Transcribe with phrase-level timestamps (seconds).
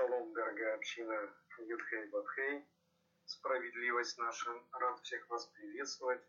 [0.00, 2.66] Шалом, дорогая община Юдхей Бадхей.
[3.26, 4.50] Справедливость наша.
[4.72, 6.22] Рад всех вас приветствовать.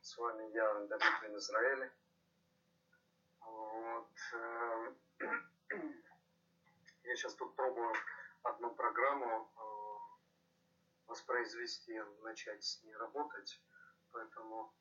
[0.00, 1.92] С вами я, Давид Бен Израиль.
[3.40, 4.10] Вот.
[4.34, 4.94] э,
[7.04, 7.92] Я сейчас тут пробую
[8.42, 9.60] одну программу э,
[11.06, 13.62] воспроизвести, начать с ней работать.
[14.10, 14.74] Поэтому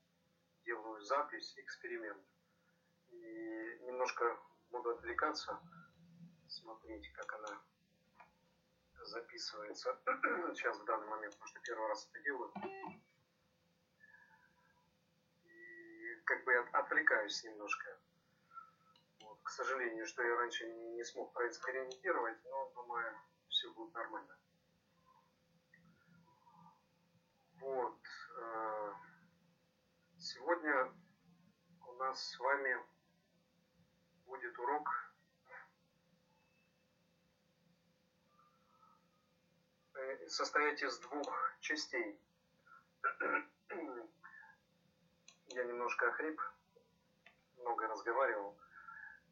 [0.65, 2.25] делаю запись, эксперимент.
[3.09, 4.39] И немножко
[4.71, 5.59] буду отвлекаться,
[6.47, 7.61] смотреть, как она
[9.07, 9.97] записывается
[10.53, 12.51] сейчас в данный момент, потому что первый раз это делаю.
[15.45, 17.97] И как бы от- отвлекаюсь немножко.
[19.21, 19.39] Вот.
[19.43, 23.15] К сожалению, что я раньше не, не смог проэкспериментировать, но думаю,
[23.49, 24.37] все будет нормально.
[27.59, 27.99] Вот.
[28.37, 28.93] э,
[30.19, 30.91] Сегодня
[31.87, 32.77] у нас с вами
[34.25, 34.89] будет урок
[40.27, 42.19] состоять из двух частей.
[45.47, 46.41] Я немножко охрип,
[47.57, 48.57] много разговаривал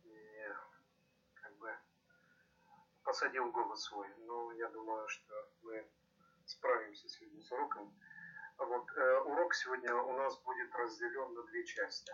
[0.03, 0.53] и
[1.35, 1.75] как бы
[3.03, 4.07] посадил голос свой.
[4.19, 5.87] Но я думаю, что мы
[6.45, 7.93] справимся сегодня с уроком.
[8.57, 12.13] Вот, э, урок сегодня у нас будет разделен на две части.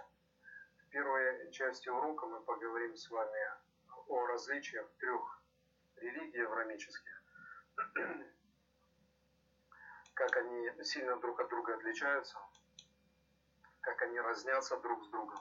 [0.79, 3.39] В первой части урока мы поговорим с вами
[4.07, 5.43] о различиях трех
[5.95, 7.23] религий аврамических,
[10.13, 12.37] как они сильно друг от друга отличаются,
[13.81, 15.39] как они разнятся друг с другом,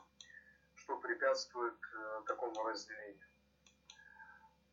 [0.75, 3.29] что препятствует э, такому разделению.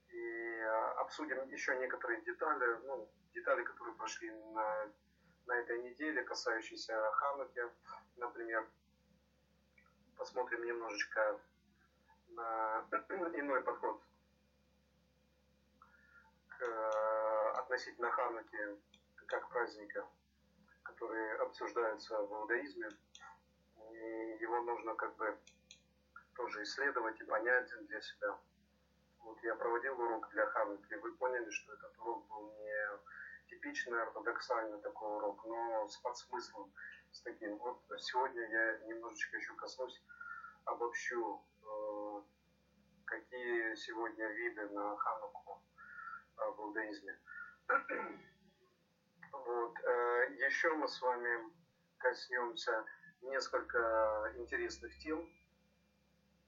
[0.09, 4.89] И э, обсудим еще некоторые детали, ну, детали, которые прошли на,
[5.45, 7.61] на этой неделе, касающиеся Хануки,
[8.16, 8.66] например.
[10.16, 11.39] Посмотрим немножечко
[12.30, 12.86] на
[13.36, 14.02] иной подход
[16.48, 18.78] к, э, относительно Хануки
[19.28, 20.08] как праздника,
[20.83, 22.89] который обсуждается в иудаизме.
[23.92, 25.38] И его нужно как бы
[26.36, 28.38] тоже исследовать и понять для себя.
[29.20, 34.02] Вот я проводил урок для Хануки, и вы поняли, что этот урок был не типичный
[34.02, 36.71] ортодоксальный такой урок, но с подсмыслом,
[37.11, 37.58] с таким.
[37.58, 40.02] Вот сегодня я немножечко еще коснусь,
[40.65, 42.21] обобщу, э,
[43.05, 45.61] какие сегодня виды на Хануку
[46.38, 47.20] э, в иудаизме.
[49.32, 49.73] Вот.
[49.83, 51.52] э, Еще мы с вами
[51.98, 52.86] коснемся
[53.21, 55.30] несколько интересных тем.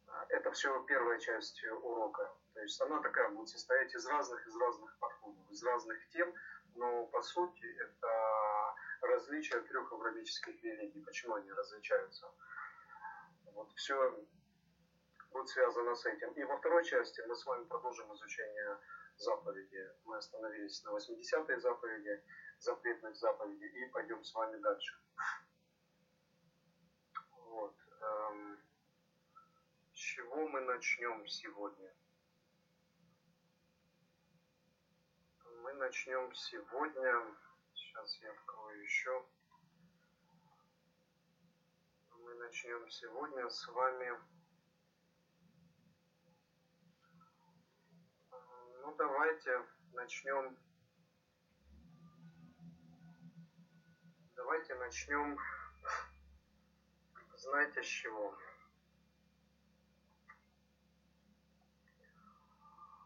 [0.08, 2.34] А, Это все первая часть урока.
[2.54, 6.34] То есть она такая будет состоять из разных, из разных подходов, из разных тем,
[6.76, 11.02] но по сути это различия трех аврамических религий.
[11.04, 12.28] Почему они различаются?
[13.54, 14.26] Вот все
[15.32, 16.32] будет связано с этим.
[16.34, 18.78] И во второй части мы с вами продолжим изучение
[19.18, 19.90] заповеди.
[20.06, 22.24] Мы остановились на 80-й заповеди,
[22.60, 25.00] запретных заповедей, и пойдем с вами дальше.
[27.38, 27.76] Вот.
[28.02, 28.60] эм,
[29.94, 31.94] С чего мы начнем сегодня?
[35.64, 37.36] Мы начнем сегодня.
[37.74, 39.26] Сейчас я открою еще.
[42.12, 44.20] Мы начнем сегодня с вами.
[48.82, 50.58] Ну, давайте начнем.
[54.40, 55.38] Давайте начнем.
[57.36, 58.38] Знаете с чего?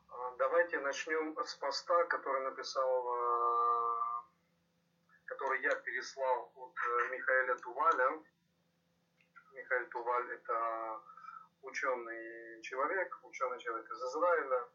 [0.10, 4.24] А, Давайте начнем с поста, который написал, э,
[5.26, 8.24] который я переслал от э, Михаэля Туваля.
[9.54, 11.02] Михаил Туваль это
[11.64, 14.68] ученый человек, ученый человек из Израиля.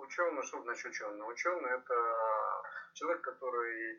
[0.00, 1.30] Ученый, что значит ученый?
[1.30, 2.62] Ученый это
[2.94, 3.98] человек, который э,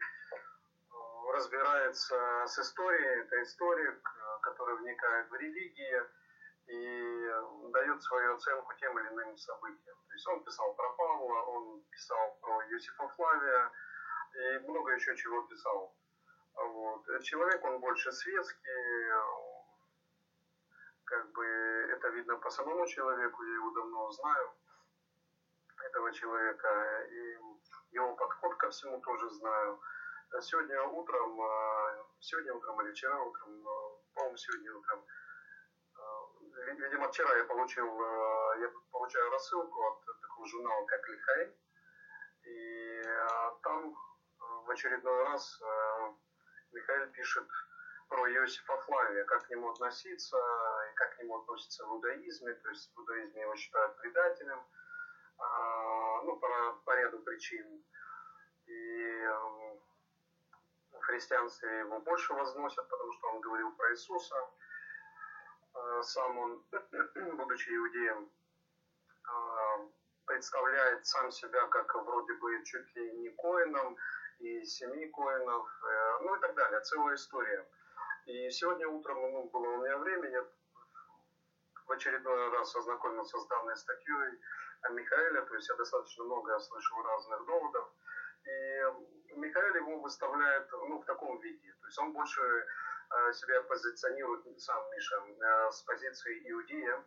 [1.34, 2.16] разбирается
[2.47, 4.01] с историей, это историк,
[4.41, 6.01] который вникает в религии
[6.67, 9.97] и дает свою оценку тем или иным событиям.
[10.08, 13.72] То есть он писал про Павла, он писал про Юсифа Флавия
[14.34, 15.96] и много еще чего писал.
[16.55, 17.23] Вот.
[17.23, 19.11] Человек, он больше светский,
[21.05, 24.52] как бы это видно по самому человеку, я его давно знаю,
[25.91, 27.38] этого человека, и
[27.91, 29.79] его подход ко всему тоже знаю.
[30.40, 33.64] Сегодня утром, э, сегодня утром или вчера утром,
[34.14, 35.05] по-моему, сегодня утром,
[36.55, 41.55] ви- видимо, вчера я получил, э, я получаю рассылку от такого журнала, как Лихай,
[42.44, 43.03] и
[43.64, 43.94] там
[44.66, 45.61] в очередной раз
[46.72, 47.47] Михаил пишет
[48.08, 52.53] про Иосифа Флавия, как к нему относиться, и как к нему относятся в иудаизме.
[52.53, 54.91] То есть в иудаизме его считают предателем, а,
[56.23, 57.84] ну, по, по ряду причин.
[58.67, 59.28] И
[60.93, 64.35] в христианстве его больше возносят, потому что он говорил про Иисуса.
[65.73, 66.66] А, сам он,
[67.38, 68.29] будучи иудеем,
[69.26, 69.88] а,
[70.26, 73.97] представляет сам себя как вроде бы чуть ли не коином,
[74.40, 77.67] и семи коинов, э, ну и так далее, целая история.
[78.26, 80.46] И сегодня утром ну, было у меня время, я
[81.85, 84.40] в очередной раз ознакомился с данной статьей
[84.83, 87.89] о Михаиле, то есть я достаточно много слышал разных доводов,
[88.43, 94.59] и Михаил его выставляет ну, в таком виде, то есть он больше э, себя позиционирует,
[94.59, 97.03] сам Миша, э, с позиции иудея,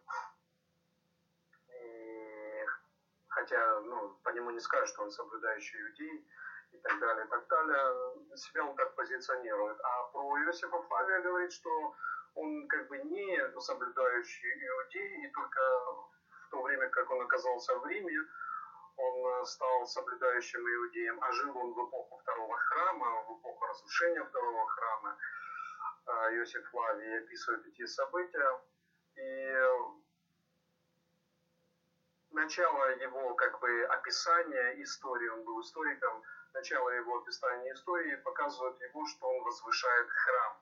[3.28, 6.26] хотя ну, по нему не скажешь, что он соблюдающий иудей,
[6.74, 8.36] и так далее, и так далее.
[8.36, 9.78] Себя он так позиционирует.
[9.80, 11.70] А про Иосифа Флавия говорит, что
[12.34, 15.60] он как бы не соблюдающий иудей, и только
[16.54, 18.22] то время, как он оказался в Риме,
[18.96, 24.66] он стал соблюдающим иудеем, а жил он в эпоху второго храма, в эпоху разрушения второго
[24.66, 25.16] храма.
[26.06, 28.60] А, Иосиф Флавий описывает эти события.
[29.16, 29.56] И
[32.30, 36.22] начало его как бы описания истории, он был историком,
[36.52, 40.56] начало его описания истории показывает его, что он возвышает храм.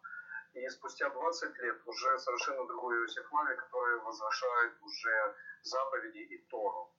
[0.54, 6.92] И спустя 20 лет уже совершенно другой Иосиф Флавий, который возвышает уже заповеди и Тору.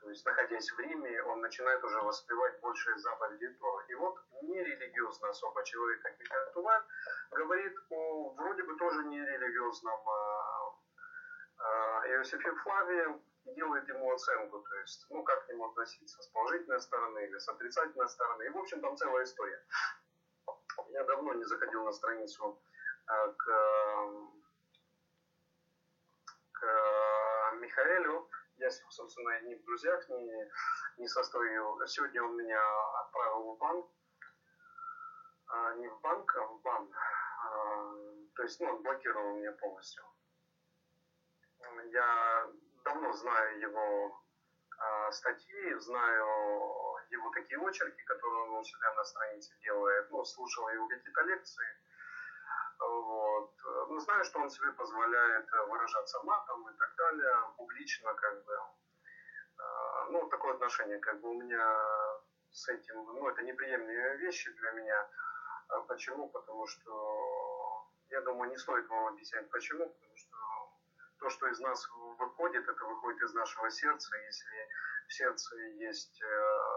[0.00, 3.80] То есть, находясь в Риме, он начинает уже воспевать большие заповеди Тору.
[3.86, 6.82] И вот нерелигиозно особо человек, как Михаил Туваль,
[7.32, 10.74] говорит о вроде бы тоже нерелигиозном а,
[11.58, 16.26] а, Иосифе Флавии, и делает ему оценку, то есть, ну, как к нему относиться, с
[16.28, 18.44] положительной стороны или с отрицательной стороны.
[18.44, 19.62] И, в общем, там целая история.
[20.92, 22.60] Я давно не заходил на страницу
[23.06, 23.44] э, к,
[26.52, 28.28] к Михаэлю.
[28.56, 30.50] Я с ним, собственно, ни в друзьях, ни,
[30.98, 31.86] не состою.
[31.86, 32.62] Сегодня он меня
[33.00, 33.86] отправил в банк.
[35.46, 36.90] А, не в банк, а в бан.
[36.92, 37.92] А,
[38.36, 40.04] то есть, ну, он блокировал меня полностью.
[41.92, 42.50] Я
[42.84, 44.22] давно знаю его
[45.10, 50.88] статьи, знаю его такие очерки, которые он у себя на странице делает, ну, слушал его
[50.88, 51.66] какие-то лекции.
[52.78, 53.52] Вот.
[53.88, 58.52] Ну, знаю, что он себе позволяет выражаться матом и так далее, публично, как бы.
[58.52, 64.70] Э, ну, такое отношение, как бы у меня с этим, ну, это неприемлемые вещи для
[64.72, 65.08] меня.
[65.86, 66.28] Почему?
[66.30, 70.36] Потому что, я думаю, не стоит вам объяснять, почему, потому что
[71.20, 71.86] то, что из нас
[72.18, 74.16] выходит, это выходит из нашего сердца.
[74.16, 74.68] Если
[75.06, 76.70] в сердце есть э,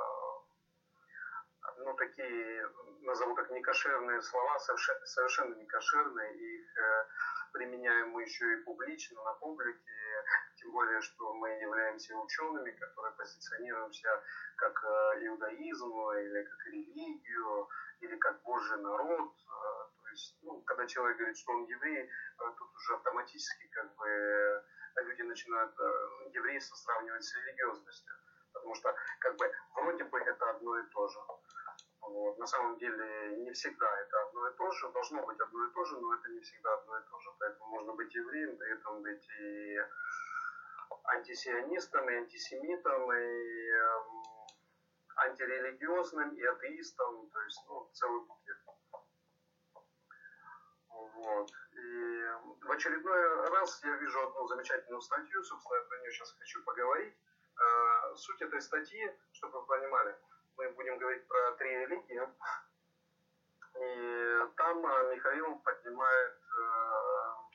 [1.77, 2.69] ну, такие,
[3.01, 7.05] назову так, некошерные слова, совершенно, некошерные, их э,
[7.53, 9.91] применяем мы еще и публично, на публике,
[10.57, 14.09] тем более, что мы являемся учеными, которые позиционируемся
[14.57, 17.67] как э, иудаизм, или как религию,
[18.01, 19.33] или как Божий народ,
[20.13, 24.63] есть, ну, когда человек говорит, что он еврей, э, тут уже автоматически как бы
[24.97, 28.15] люди начинают э, еврейство сравнивать с религиозностью.
[28.53, 31.19] Потому что как бы вроде бы это одно и то же.
[32.07, 32.37] Вот.
[32.37, 35.85] На самом деле не всегда это одно и то же, должно быть одно и то
[35.85, 37.29] же, но это не всегда одно и то же.
[37.39, 39.77] Поэтому можно быть евреем, при этом быть и
[41.05, 44.23] антисионистом, и антисемитом, и эм,
[45.15, 48.57] антирелигиозным, и атеистом, то есть ну, целый букет.
[50.89, 51.51] Вот.
[51.71, 56.63] И в очередной раз я вижу одну замечательную статью, собственно, я про нее сейчас хочу
[56.63, 57.15] поговорить.
[57.55, 60.15] А, суть этой статьи, чтобы вы понимали,
[60.57, 62.21] мы будем говорить про три религии.
[63.75, 67.49] И там а, Михаил поднимает а,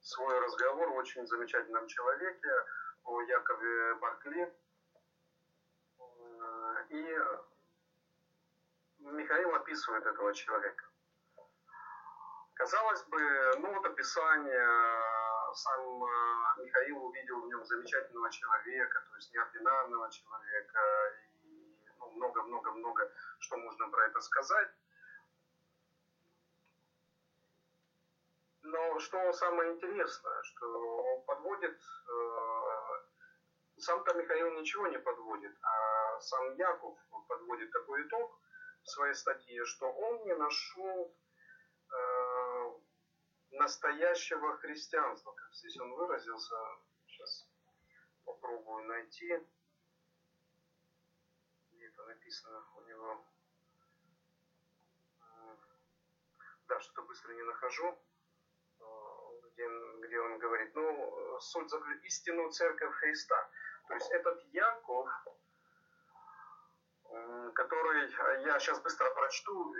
[0.00, 2.50] свой разговор о очень замечательном человеке,
[3.04, 4.52] о Якове Баркли.
[6.90, 7.18] И
[8.98, 10.84] Михаил описывает этого человека.
[12.54, 13.20] Казалось бы,
[13.58, 15.02] ну вот описание,
[15.54, 20.80] сам э, Михаил увидел в нем замечательного человека, то есть неординарного человека,
[21.24, 21.31] и
[22.10, 24.70] много-много-много, что можно про это сказать.
[28.62, 32.42] Но что самое интересное, что он подводит, э,
[33.78, 36.96] сам-то Михаил ничего не подводит, а сам Яков
[37.28, 38.40] подводит такой итог
[38.82, 41.14] в своей статье, что он не нашел
[41.90, 42.72] э,
[43.50, 46.54] настоящего христианства, как здесь он выразился.
[47.06, 47.48] Сейчас
[48.24, 49.38] попробую найти.
[51.92, 53.26] Где это написано у него?
[56.68, 57.98] да, что-то быстро не нахожу,
[59.44, 59.68] где,
[60.06, 63.50] где он говорит, ну, суть заключается, истинную церковь Христа.
[63.88, 65.08] То есть этот Яков,
[67.54, 68.10] который,
[68.44, 69.74] я сейчас быстро прочту,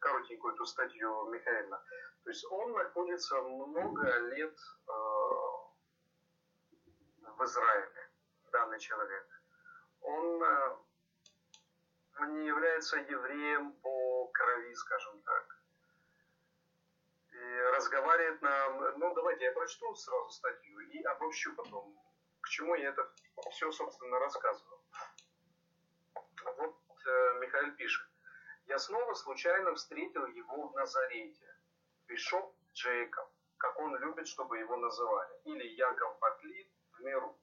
[0.00, 1.82] коротенькую эту статью Михаила.
[2.24, 4.58] То есть он находится много лет
[4.88, 4.92] э,
[7.22, 8.10] в Израиле,
[8.50, 9.41] данный человек.
[10.02, 10.76] Он э,
[12.28, 15.58] не является евреем по крови, скажем так.
[17.32, 18.68] И разговаривает на...
[18.98, 21.96] Ну, давайте я прочту сразу статью и обобщу потом,
[22.40, 23.10] к чему я это
[23.50, 24.80] все, собственно, рассказывал.
[26.44, 28.06] Вот э, Михаил пишет.
[28.66, 31.56] Я снова случайно встретил его в Назарете.
[32.06, 33.28] Пришел Джейкоб,
[33.58, 37.36] как он любит, чтобы его называли, или Яков Батлит в миру.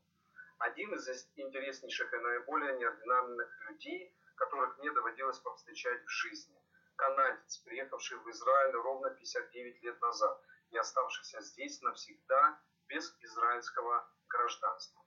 [0.60, 6.56] Один из интереснейших и наиболее неординарных людей, которых мне доводилось повстречать в жизни.
[6.98, 15.02] Канадец, приехавший в Израиль ровно 59 лет назад и оставшийся здесь навсегда без израильского гражданства.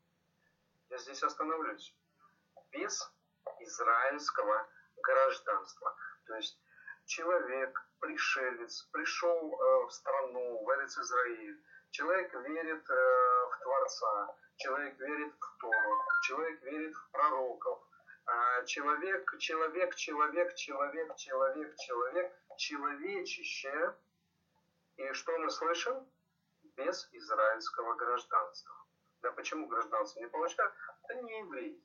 [0.89, 1.95] Я здесь остановлюсь.
[2.71, 3.13] Без
[3.61, 4.67] израильского
[5.03, 5.95] гражданства.
[6.27, 6.59] То есть
[7.05, 15.35] человек, пришелец, пришел э, в страну, в Израиль, человек верит э, в Творца, человек верит
[15.35, 17.81] в Тору, человек верит в пророков,
[18.27, 23.95] а человек, человек, человек, человек, человек, человек, человечище.
[24.97, 26.07] И что мы слышим?
[26.77, 28.75] Без израильского гражданства.
[29.21, 30.75] Да почему гражданство не получают?
[31.09, 31.83] Это не евреи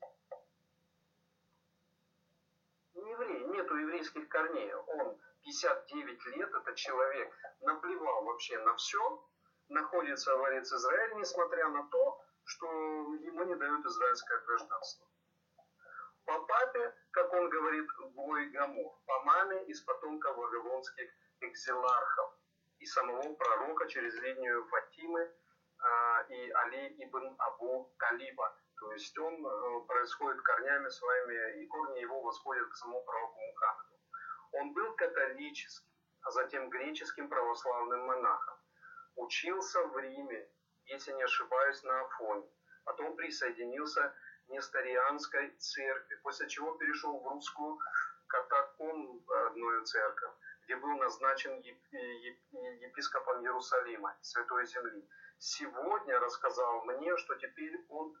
[2.94, 4.74] не еврей, нету еврейских корней.
[4.74, 9.28] Он 59 лет, этот человек наплевал вообще на все,
[9.68, 15.06] находится в Арец Израиль, несмотря на то, что ему не дают израильское гражданство.
[16.24, 21.10] По папе, как он говорит, Гой Гамор, по маме из потомков вавилонских
[21.40, 22.34] экзилархов
[22.80, 25.30] и самого пророка через линию Фатимы
[25.78, 32.00] а, и Али ибн Абу Талиба, то есть он э, происходит корнями своими, и корни
[32.00, 33.96] его восходят к самому пророку Мухаммеду.
[34.52, 38.57] Он был католическим, а затем греческим православным монахом.
[39.18, 40.48] Учился в Риме,
[40.86, 42.48] если не ошибаюсь, на Афоне.
[42.84, 44.14] Потом присоединился
[44.46, 47.78] к Несторианской церкви, после чего перешел в русскую
[48.28, 55.08] катакомбную церковь, где был назначен епископом Иерусалима, Святой Земли.
[55.38, 58.16] Сегодня рассказал мне, что теперь он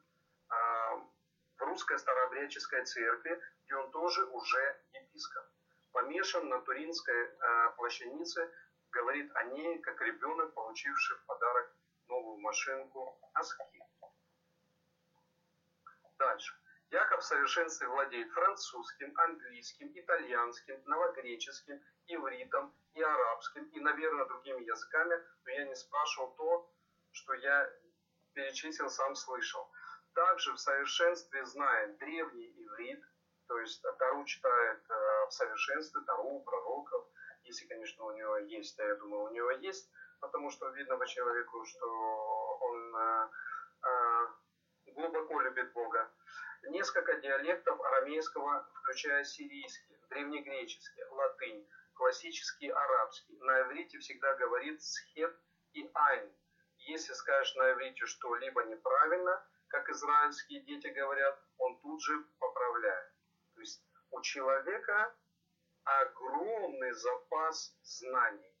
[1.58, 5.44] в русской старообрядческой церкви, где он тоже уже епископ.
[5.92, 8.50] Помешан на туринской э, плащанице,
[8.98, 11.74] говорит о ней, как ребенок, получивший в подарок
[12.08, 13.62] новую машинку Аски.
[16.18, 16.54] Дальше.
[16.90, 25.14] Яков в совершенстве владеет французским, английским, итальянским, новогреческим, ивритом и арабским, и, наверное, другими языками,
[25.44, 26.72] но я не спрашивал то,
[27.12, 27.70] что я
[28.34, 29.70] перечислил, сам слышал
[30.18, 33.04] также в совершенстве знает древний иврит,
[33.46, 37.06] то есть Тару читает э, в совершенстве, Тару, пророков,
[37.48, 39.90] если, конечно, у него есть, я думаю, у него есть,
[40.20, 43.28] потому что видно по человеку, что он э,
[43.84, 44.26] э,
[44.92, 46.10] глубоко любит Бога.
[46.62, 53.38] Несколько диалектов арамейского, включая сирийский, древнегреческий, латынь, классический арабский.
[53.40, 55.36] На иврите всегда говорит схет
[55.72, 56.32] и айн.
[56.78, 63.12] Если скажешь на иврите что-либо неправильно– как израильские дети говорят, он тут же поправляет.
[63.54, 65.14] То есть у человека
[66.00, 68.54] огромный запас знаний.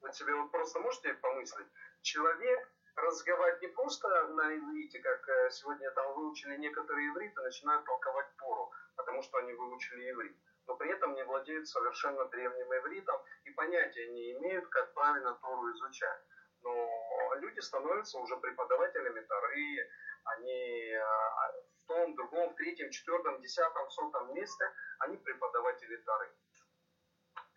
[0.00, 1.66] Вы себе вот просто можете помыслить,
[2.02, 8.26] человек разговаривает не просто на иврите, как э, сегодня там выучили некоторые ивриты, начинают толковать
[8.36, 10.36] Тору, потому что они выучили иврит.
[10.66, 15.72] Но при этом не владеют совершенно древним ивритом и понятия не имеют, как правильно Тору
[15.72, 16.20] изучать.
[16.62, 19.88] Но люди становятся уже преподавателями Торы,
[20.24, 21.52] они а,
[21.84, 26.30] в том, другом, в третьем, четвертом, десятом, сотом месте, они преподаватели Тары.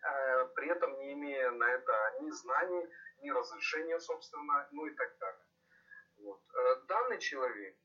[0.02, 5.16] Э, при этом не имея на это ни знаний, ни разрешения, собственно, ну и так
[5.18, 5.46] далее.
[6.18, 6.40] Вот.
[6.54, 7.76] Э, данный человек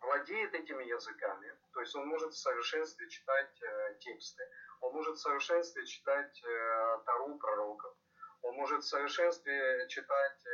[0.00, 4.42] владеет этими языками, то есть он может в совершенстве читать э, тексты,
[4.80, 6.42] он может в совершенстве читать
[7.04, 7.96] Тару пророков,
[8.42, 10.44] он может в совершенстве читать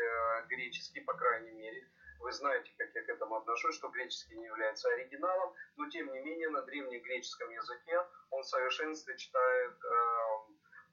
[0.49, 4.89] греческий, по крайней мере, вы знаете, как я к этому отношусь, что греческий не является
[4.89, 8.01] оригиналом, но тем не менее на древнегреческом языке
[8.31, 9.77] он в совершенстве читает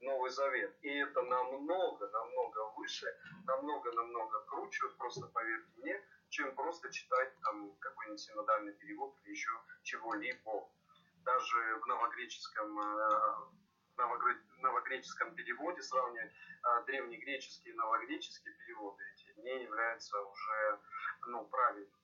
[0.02, 0.76] Новый Завет.
[0.82, 3.08] И это намного, намного выше,
[3.46, 9.52] намного, намного круче, просто поверьте мне, чем просто читать там какой-нибудь синодальный перевод или еще
[9.84, 10.70] чего-либо.
[11.24, 13.36] Даже в новогреческом, э,
[13.96, 16.32] в новогреческом переводе, сравнивать
[16.64, 20.80] а, древнегреческий и новогреческий переводы эти не является уже
[21.28, 22.00] ну, правильным.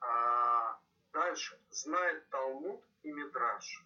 [0.00, 0.78] А,
[1.12, 1.58] дальше.
[1.70, 3.84] Знает Талмуд и Мидраш.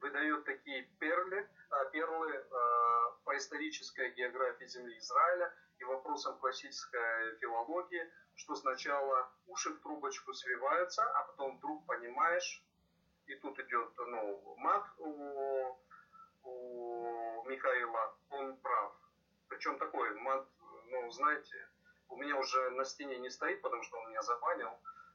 [0.00, 8.10] Выдает такие перли, а, перлы а, по исторической географии земли Израиля и вопросам классической филологии,
[8.34, 12.64] что сначала уши в трубочку свиваются, а потом вдруг понимаешь,
[13.26, 15.78] и тут идет ну, мат у,
[16.44, 18.92] у Михаила, он прав.
[19.48, 20.46] Причем такой мат,
[20.86, 21.68] ну, знаете,
[22.08, 24.70] у меня уже на стене не стоит, потому что он меня забанил,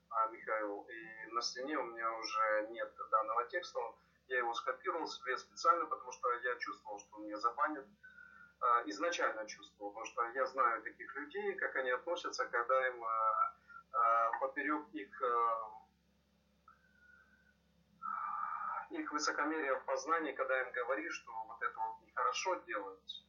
[0.09, 3.79] а Михаил, и на стене у меня уже нет данного текста,
[4.27, 7.85] я его скопировал себе специально, потому что я чувствовал, что он меня забанит,
[8.59, 13.55] а, изначально чувствовал, потому что я знаю таких людей, как они относятся, когда им а,
[13.91, 15.23] а, поперек их
[18.91, 23.25] их высокомерие в познании, когда им говоришь, что вот это вот нехорошо делать.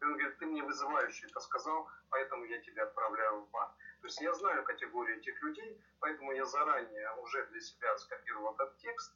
[0.00, 3.70] И он говорит, ты мне вызывающе это сказал, поэтому я тебя отправляю в ад.
[4.00, 8.76] То есть я знаю категорию этих людей, поэтому я заранее уже для себя скопировал этот
[8.78, 9.14] текст,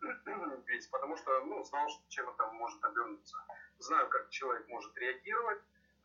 [0.66, 3.36] ведь потому что ну, знал, что чем это может обернуться.
[3.78, 5.62] Знаю, как человек может реагировать,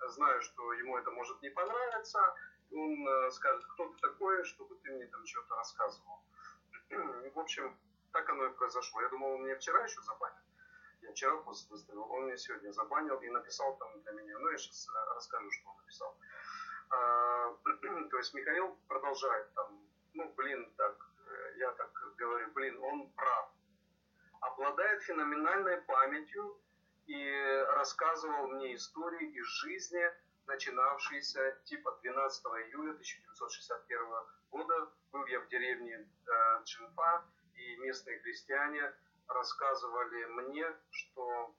[0.09, 2.35] знаю, что ему это может не понравиться,
[2.71, 6.23] он э, скажет, кто ты такой, чтобы ты мне там что-то рассказывал.
[7.35, 7.77] В общем,
[8.11, 9.01] так оно и произошло.
[9.01, 10.43] Я думал, он меня вчера еще забанит.
[11.01, 14.39] Я вчера пост выставил, он меня сегодня забанил и написал там для меня.
[14.39, 16.17] Ну, я сейчас э, расскажу, что он написал.
[16.89, 17.53] А,
[18.09, 19.79] то есть Михаил продолжает там,
[20.13, 20.95] ну, блин, так,
[21.27, 23.51] э, я так говорю, блин, он прав.
[24.43, 26.59] Обладает феноменальной памятью
[27.07, 30.03] и рассказывал мне истории из жизни,
[30.47, 33.99] начинавшиеся типа 12 июля 1961
[34.51, 34.89] года.
[35.13, 37.23] Был я в деревне э, Джинфа,
[37.55, 38.93] и местные христиане
[39.27, 41.55] рассказывали мне, что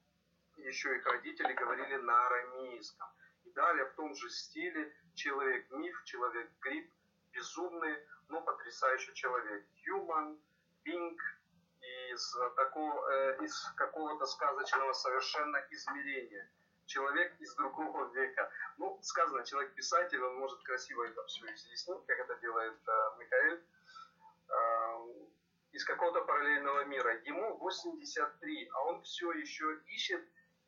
[0.56, 3.08] еще их родители говорили на арамейском.
[3.44, 6.92] И далее в том же стиле человек-миф, человек-гриб,
[7.32, 7.96] безумный,
[8.28, 9.64] но потрясающий человек.
[9.86, 10.38] Human,
[10.84, 11.16] being,
[12.10, 16.50] из, такого, э, из какого-то сказочного совершенно измерения.
[16.86, 18.50] Человек из другого века.
[18.76, 23.60] Ну, сказано, человек-писатель, он может красиво это все изъяснить, как это делает э, Михаил.
[24.48, 25.34] Э,
[25.74, 27.20] из какого-то параллельного мира.
[27.24, 30.24] Ему 83, а он все еще ищет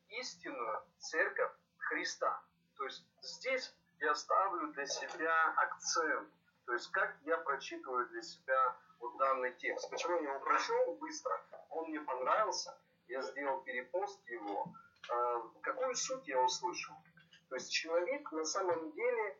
[0.08, 2.42] истинную церковь Христа.
[2.76, 6.28] То есть здесь я ставлю для себя акцент.
[6.66, 9.90] То есть как я прочитываю для себя вот данный текст.
[9.90, 11.40] Почему я его прочел быстро?
[11.70, 12.76] Он мне понравился.
[13.08, 14.72] Я сделал перепост его.
[15.10, 16.94] А, какую суть я услышал?
[17.48, 19.38] То есть человек на самом деле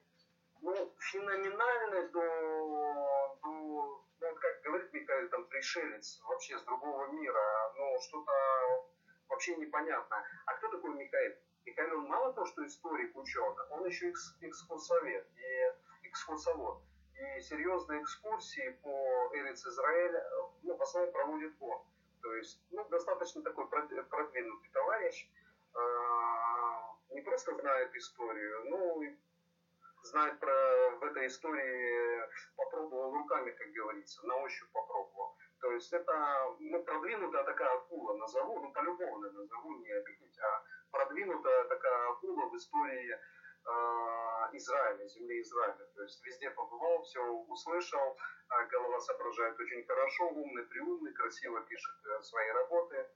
[0.63, 8.01] ну, феноменальный до, до ну, как говорит Михаил, там, пришелец вообще с другого мира, ну,
[8.01, 8.33] что-то
[9.29, 10.25] вообще непонятно.
[10.47, 11.35] А кто такой Михаил?
[11.65, 16.83] Михаил, он мало того, что историк, ученый, он еще экскурсовед и экскурсовод.
[17.19, 20.25] И серьезные экскурсии по Эриц Израиля,
[20.63, 21.83] ну, в основном проводит он.
[22.23, 25.29] То есть, ну, достаточно такой продвинутый товарищ,
[25.75, 29.03] а, не просто знает историю, ну,
[30.03, 30.53] знает про
[30.97, 35.37] в этой истории, попробовал руками, как говорится, на ощупь попробовал.
[35.61, 41.65] То есть это ну, продвинутая такая акула, назову, ну по-любому назову, не обидеть, а продвинутая
[41.65, 43.19] такая акула в истории
[44.53, 45.87] Израиля, земли Израиля.
[45.95, 48.17] То есть везде побывал, все услышал,
[48.49, 53.09] а голова соображает очень хорошо, умный, приумный, красиво пишет э, свои работы,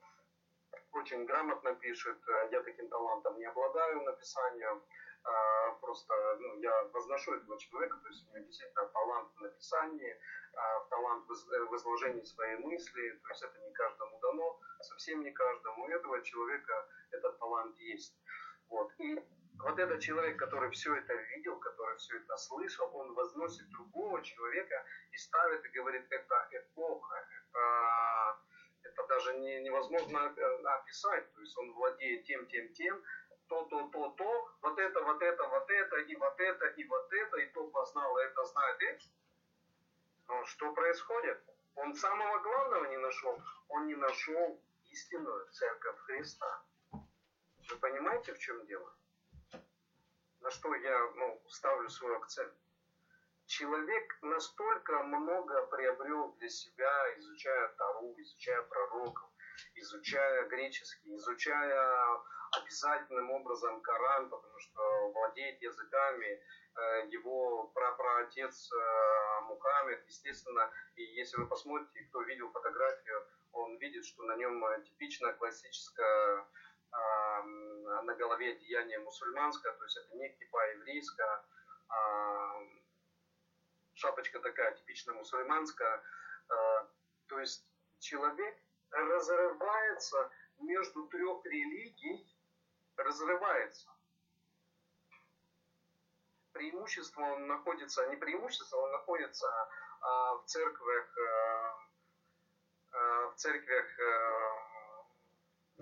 [0.92, 2.18] очень грамотно пишет.
[2.50, 4.82] Я таким талантом не обладаю написанием
[5.22, 10.16] а, просто ну, я возношу этого человека, то есть у него действительно талант в написании,
[10.54, 15.84] а, талант в изложении своей мысли, то есть это не каждому дано, совсем не каждому,
[15.84, 18.16] у этого человека этот талант есть.
[18.68, 18.92] Вот.
[18.98, 19.22] И
[19.62, 24.84] вот этот человек, который все это видел, который все это слышал, он возносит другого человека
[25.12, 28.40] и ставит и говорит, это эпоха, это,
[28.82, 33.02] это даже не, невозможно э, описать, то есть он владеет тем, тем, тем,
[33.48, 37.12] то, то, то, то, вот это, вот это, вот это, и вот это, и вот
[37.12, 38.98] это, и то познал, и это знает, и...
[40.28, 41.42] Но что происходит?
[41.74, 43.42] Он самого главного не нашел.
[43.68, 46.62] Он не нашел истинную церковь Христа.
[46.92, 48.94] Вы понимаете, в чем дело?
[50.40, 52.52] На что я ну, ставлю свой акцент?
[53.46, 59.28] Человек настолько много приобрел для себя, изучая Тару, изучая пророков,
[59.74, 62.20] изучая греческий, изучая
[62.52, 66.42] обязательным образом Коран, потому что владеет языками.
[66.76, 74.06] Э, его прапраотец э, Мухаммед, естественно, и если вы посмотрите, кто видел фотографию, он видит,
[74.06, 76.46] что на нем типичная классическая
[76.92, 81.44] на голове одеяние мусульманское, то есть это не кипа еврейская,
[81.88, 82.66] а
[83.94, 86.02] шапочка такая типично мусульманская.
[87.28, 87.64] То есть
[88.00, 88.56] человек
[88.90, 92.26] разрывается между трех религий,
[92.96, 93.88] разрывается.
[96.52, 99.46] Преимущество он находится, не преимущество, он находится
[100.00, 101.78] а, в церквях, а,
[102.92, 103.86] а, в церквях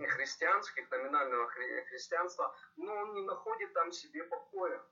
[0.04, 4.82] а, христианских, номинального хри христианства, но он не находит там себе покоя.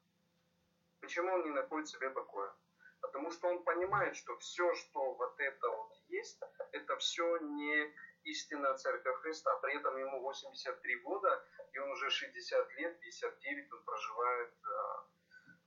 [1.01, 2.53] Почему он не находит себе покоя?
[3.01, 6.41] Потому что он понимает, что все, что вот это вот есть,
[6.73, 9.55] это все не истинная церковь Христа.
[9.57, 15.07] При этом ему 83 года, и он уже 60 лет, 59 он проживает а,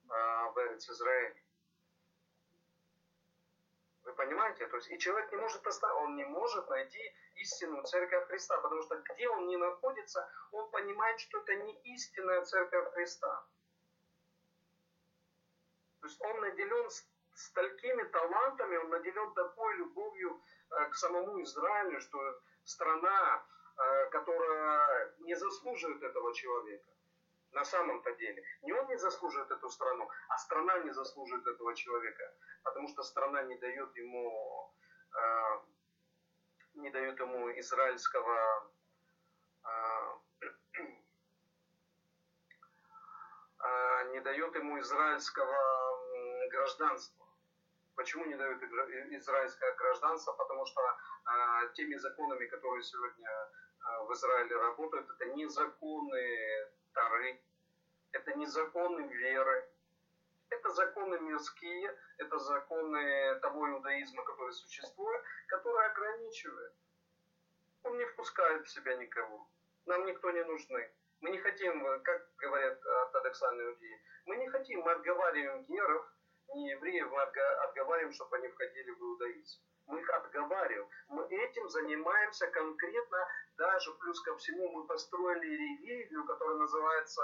[0.10, 1.44] а, в Израиле.
[4.10, 4.66] Вы понимаете?
[4.66, 5.62] То есть и человек не может
[6.02, 11.20] он не может найти истинную церковь Христа, потому что где он не находится, он понимает,
[11.20, 13.46] что это не истинная церковь Христа.
[16.02, 16.90] То есть он наделен
[17.36, 20.42] столькими талантами, он наделен такой любовью
[20.72, 23.46] э, к самому Израилю, что страна,
[23.78, 26.90] э, которая не заслуживает этого человека.
[27.52, 28.44] На самом-то деле.
[28.62, 32.36] Не он не заслуживает эту страну, а страна не заслуживает этого человека.
[32.64, 34.74] Потому что страна не дает ему,
[35.16, 35.60] э,
[36.76, 38.70] не дает ему израильского
[44.12, 45.58] не дает ему израильского
[46.50, 47.26] гражданства.
[47.96, 50.34] Почему не дают израильское гражданство?
[50.34, 50.82] Потому что
[51.26, 53.30] а, теми законами, которые сегодня
[53.82, 57.42] а, в Израиле работают, это не законы Тары,
[58.12, 59.70] это не законы веры,
[60.50, 66.74] это законы мирские, это законы того иудаизма, который существует, который ограничивает.
[67.84, 69.48] Он не впускает в себя никого.
[69.86, 70.92] Нам никто не нужны.
[71.22, 76.06] Мы не хотим, как говорят ортодоксальные иудеи, мы не хотим, мы отговариваем геров,
[76.54, 79.62] не евреев мы отговариваем, чтобы они входили в иудаизм.
[79.90, 80.88] Мы их отговариваем.
[81.10, 87.22] Мы этим занимаемся конкретно, даже плюс ко всему мы построили религию, которая называется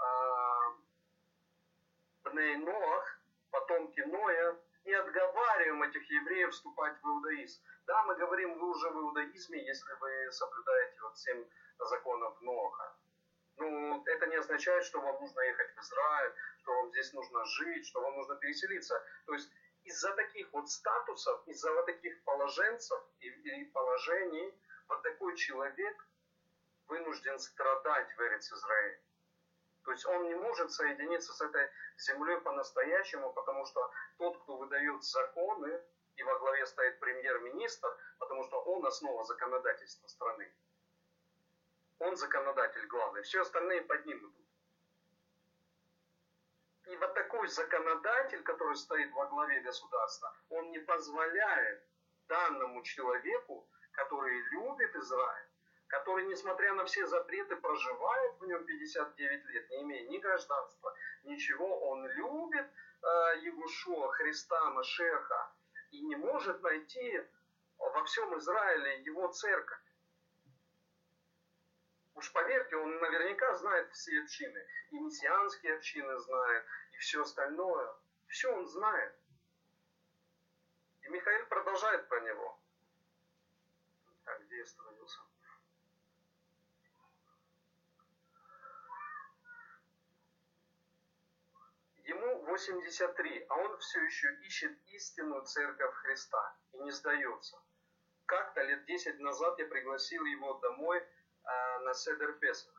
[0.00, 0.48] э,
[3.50, 7.62] потомки Ноя, и отговариваем этих евреев вступать в иудаизм.
[7.86, 11.44] Да, мы говорим, вы уже в иудаизме, если вы соблюдаете вот семь
[11.78, 12.96] законов Ноаха.
[13.58, 17.86] Ну, это не означает, что вам нужно ехать в Израиль, что вам здесь нужно жить,
[17.86, 19.02] что вам нужно переселиться.
[19.26, 19.50] То есть
[19.88, 24.54] из-за таких вот статусов, из-за вот таких положенцев и, и положений,
[24.88, 25.96] вот такой человек
[26.88, 29.00] вынужден страдать в Эрец Израиль.
[29.84, 35.02] То есть он не может соединиться с этой землей по-настоящему, потому что тот, кто выдает
[35.02, 35.80] законы,
[36.16, 40.52] и во главе стоит премьер-министр, потому что он основа законодательства страны.
[42.00, 44.47] Он законодатель главный, все остальные под ним идут.
[46.88, 51.82] И вот такой законодатель, который стоит во главе государства, он не позволяет
[52.28, 55.50] данному человеку, который любит Израиль,
[55.88, 61.90] который, несмотря на все запреты, проживает в нем 59 лет, не имея ни гражданства, ничего,
[61.90, 65.52] он любит э, Егушуа, Христа, Машеха,
[65.90, 67.22] и не может найти
[67.76, 69.78] во всем Израиле его церковь.
[72.18, 74.66] Уж поверьте, он наверняка знает все общины.
[74.90, 77.94] И мессианские общины знает, и все остальное.
[78.26, 79.14] Все он знает.
[81.02, 82.60] И Михаил продолжает про него.
[84.24, 85.20] Так, где я остановился?
[91.98, 97.62] Ему 83, а он все еще ищет истинную церковь Христа и не сдается.
[98.26, 101.06] Как-то лет 10 назад я пригласил его домой
[101.84, 102.78] на Седер Песах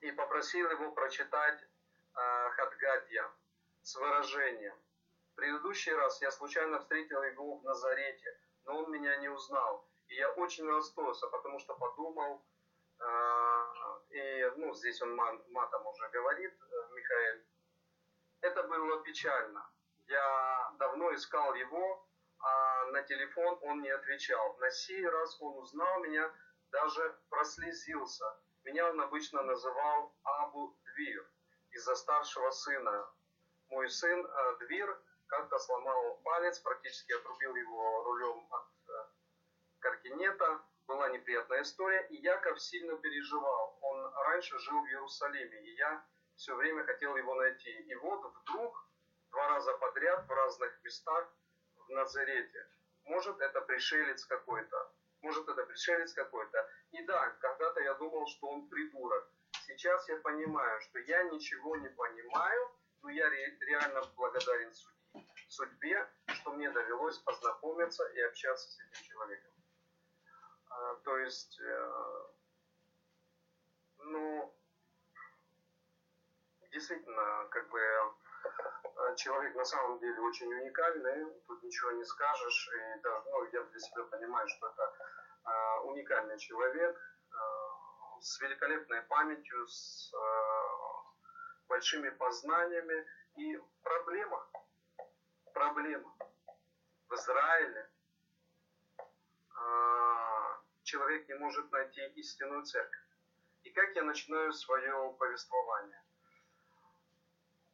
[0.00, 3.30] и попросил его прочитать э, Хадгадья
[3.82, 4.74] с выражением.
[5.32, 9.84] В предыдущий раз я случайно встретил его в Назарете, но он меня не узнал.
[10.08, 12.42] И я очень расстроился, потому что подумал,
[13.00, 13.04] э,
[14.10, 16.54] и ну, здесь он матом уже говорит,
[16.92, 17.42] Михаил,
[18.40, 19.68] это было печально.
[20.06, 22.06] Я давно искал его,
[22.40, 24.56] а на телефон он не отвечал.
[24.58, 26.32] На сей раз он узнал меня,
[26.70, 28.24] даже прослезился.
[28.64, 31.30] Меня он обычно называл Абу Двир
[31.70, 33.08] из-за старшего сына.
[33.68, 38.92] Мой сын э, Двир как-то сломал палец, практически отрубил его рулем от э,
[39.80, 40.60] каркинета.
[40.86, 43.78] Была неприятная история, и Яков сильно переживал.
[43.82, 46.02] Он раньше жил в Иерусалиме, и я
[46.36, 47.70] все время хотел его найти.
[47.70, 48.88] И вот вдруг,
[49.30, 51.28] два раза подряд в разных местах
[51.76, 52.66] в Назарете.
[53.04, 54.92] Может, это пришелец какой-то.
[55.22, 56.64] Может, это пришелец какой-то.
[56.92, 59.24] И да, когда-то я думал, что он придурок.
[59.66, 62.70] Сейчас я понимаю, что я ничего не понимаю,
[63.02, 69.02] но я ре- реально благодарен судьбе, судьбе, что мне довелось познакомиться и общаться с этим
[69.04, 69.52] человеком.
[70.70, 72.24] А, то есть, э,
[73.98, 74.52] ну,
[76.70, 77.80] действительно, как бы
[79.16, 83.80] человек на самом деле очень уникальный, тут ничего не скажешь, и даже, ну, я для
[83.80, 84.92] себя понимаю, что это
[85.44, 87.36] э, уникальный человек э,
[88.20, 90.18] с великолепной памятью, с э,
[91.68, 93.06] большими познаниями,
[93.36, 94.46] и проблема,
[95.52, 96.12] проблема
[97.08, 97.90] в Израиле
[98.98, 103.06] э, человек не может найти истинную церковь.
[103.62, 106.02] И как я начинаю свое повествование?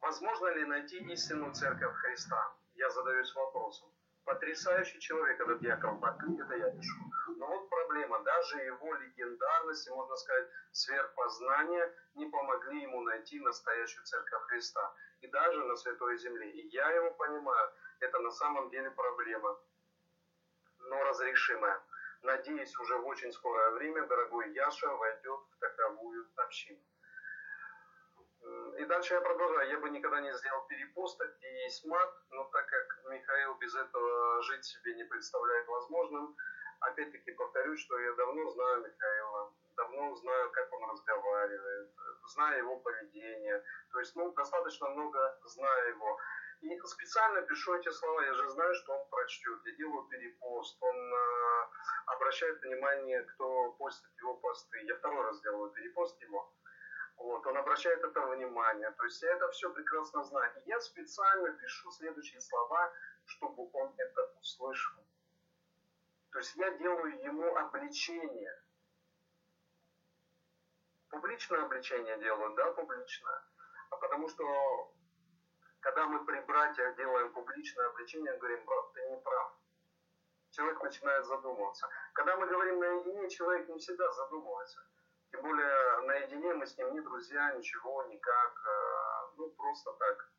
[0.05, 2.53] Возможно ли найти истинную церковь Христа?
[2.75, 3.89] Я задаюсь вопросом.
[4.23, 7.01] Потрясающий человек этот Яков Бакин, это я пишу.
[7.37, 14.43] Но вот проблема, даже его легендарность, можно сказать, сверхпознание не помогли ему найти настоящую церковь
[14.43, 14.93] Христа.
[15.21, 16.51] И даже на Святой Земле.
[16.51, 19.57] И я его понимаю, это на самом деле проблема,
[20.81, 21.81] но разрешимая.
[22.21, 26.79] Надеюсь, уже в очень скорое время дорогой Яша войдет в таковую общину.
[28.77, 29.69] И дальше я продолжаю.
[29.69, 34.41] Я бы никогда не сделал перепоста, где есть мат, но так как Михаил без этого
[34.43, 36.35] жить себе не представляет возможным,
[36.81, 41.89] опять-таки повторюсь, что я давно знаю Михаила, давно знаю, как он разговаривает,
[42.27, 43.63] знаю его поведение.
[43.91, 46.19] То есть, ну, достаточно много знаю его.
[46.61, 49.59] И специально пишу эти слова, я же знаю, что он прочтет.
[49.65, 51.67] Я делаю перепост, он э,
[52.07, 54.79] обращает внимание, кто постит его посты.
[54.83, 56.51] Я второй раз делаю перепост его.
[57.17, 58.91] Вот, он обращает это внимание.
[58.91, 60.51] То есть я это все прекрасно знаю.
[60.57, 62.91] И я специально пишу следующие слова,
[63.25, 65.03] чтобы он это услышал.
[66.31, 68.61] То есть я делаю ему обличение.
[71.09, 73.41] Публичное обличение делаю, да, публичное.
[73.89, 74.93] А потому что,
[75.79, 79.53] когда мы при братьях делаем публичное обличение, говорим, брат, ты не прав.
[80.51, 81.87] Человек начинает задумываться.
[82.13, 84.85] Когда мы говорим наедине, человек не всегда задумывается.
[85.31, 88.53] Тем более наедине мы с ним не друзья, ничего, никак.
[89.37, 90.29] Ну, просто так,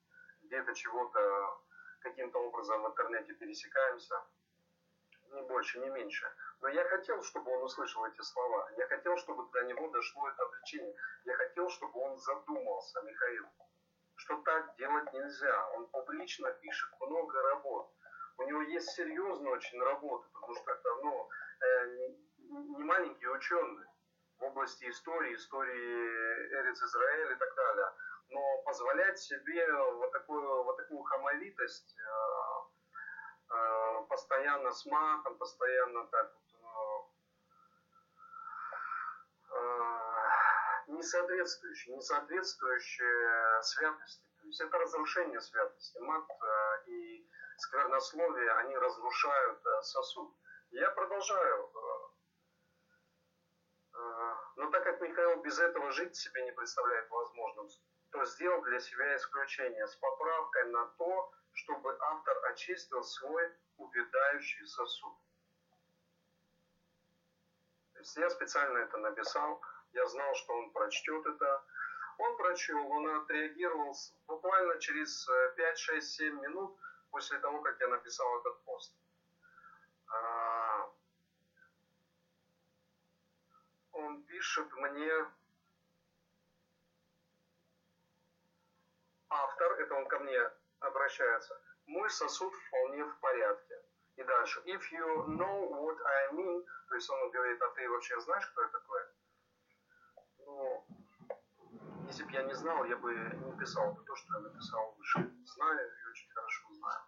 [0.42, 1.60] где-то чего-то
[2.00, 4.14] каким-то образом в интернете пересекаемся.
[5.32, 6.26] Ни больше, ни меньше.
[6.60, 8.70] Но я хотел, чтобы он услышал эти слова.
[8.76, 10.94] Я хотел, чтобы до него дошло это обличение.
[11.24, 13.46] Я хотел, чтобы он задумался, Михаил,
[14.14, 15.70] что так делать нельзя.
[15.74, 17.92] Он публично пишет много работ.
[18.38, 21.28] У него есть серьезные очень работы, потому что это, ну,
[21.60, 21.86] э,
[22.78, 23.86] не маленькие ученые
[24.38, 27.92] в области истории, истории Эрец Израиль и так далее.
[28.30, 36.34] Но позволять себе вот такую, вот такую хамовитость, э, э, постоянно с матом, постоянно так
[36.60, 37.10] вот,
[39.52, 39.90] э,
[40.88, 44.26] не соответствующие, не соответствующие святости.
[44.40, 45.98] То есть это разрушение святости.
[45.98, 46.24] Мат
[46.86, 50.34] и сквернословие, они разрушают сосуд.
[50.70, 51.70] Я продолжаю
[54.56, 57.68] но так как Михаил без этого жить себе не представляет возможным,
[58.10, 65.14] то сделал для себя исключение с поправкой на то, чтобы автор очистил свой увядающий сосуд.
[67.92, 69.60] То есть я специально это написал,
[69.92, 71.64] я знал, что он прочтет это.
[72.18, 73.94] Он прочел, он отреагировал
[74.26, 76.78] буквально через 5, 6, 7 минут
[77.10, 78.94] после того, как я написал этот пост.
[80.08, 80.90] А,
[83.96, 85.12] он пишет мне,
[89.28, 93.82] автор, это он ко мне обращается, мой сосуд вполне в порядке.
[94.16, 98.18] И дальше, if you know what I mean, то есть он говорит, а ты вообще
[98.20, 99.02] знаешь, кто я такой?
[100.38, 100.86] Ну,
[102.06, 105.30] если бы я не знал, я бы не писал то, что я написал выше.
[105.44, 107.00] Знаю и очень хорошо знаю.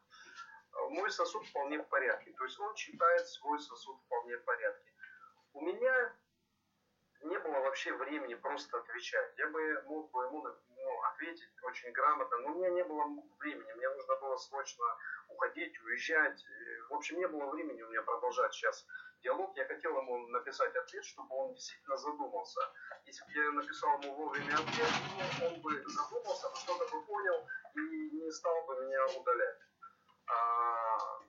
[0.90, 2.32] Мой сосуд вполне в порядке.
[2.32, 4.92] То есть он считает свой сосуд вполне в порядке.
[5.54, 6.14] У меня
[7.22, 9.32] не было вообще времени просто отвечать.
[9.38, 13.04] Я бы мог бы ему ну, ответить очень грамотно, но у меня не было
[13.38, 13.72] времени.
[13.72, 14.84] Мне нужно было срочно
[15.28, 16.44] уходить, уезжать.
[16.90, 18.86] В общем, не было времени у меня продолжать сейчас
[19.22, 19.56] диалог.
[19.56, 22.60] Я хотел ему написать ответ, чтобы он действительно задумался.
[23.04, 24.88] Если бы я написал ему вовремя ответ,
[25.38, 29.58] то он бы задумался, что-то бы понял и не стал бы меня удалять.
[30.30, 31.20] А,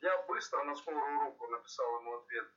[0.00, 2.48] я быстро на скорую руку написал ему ответ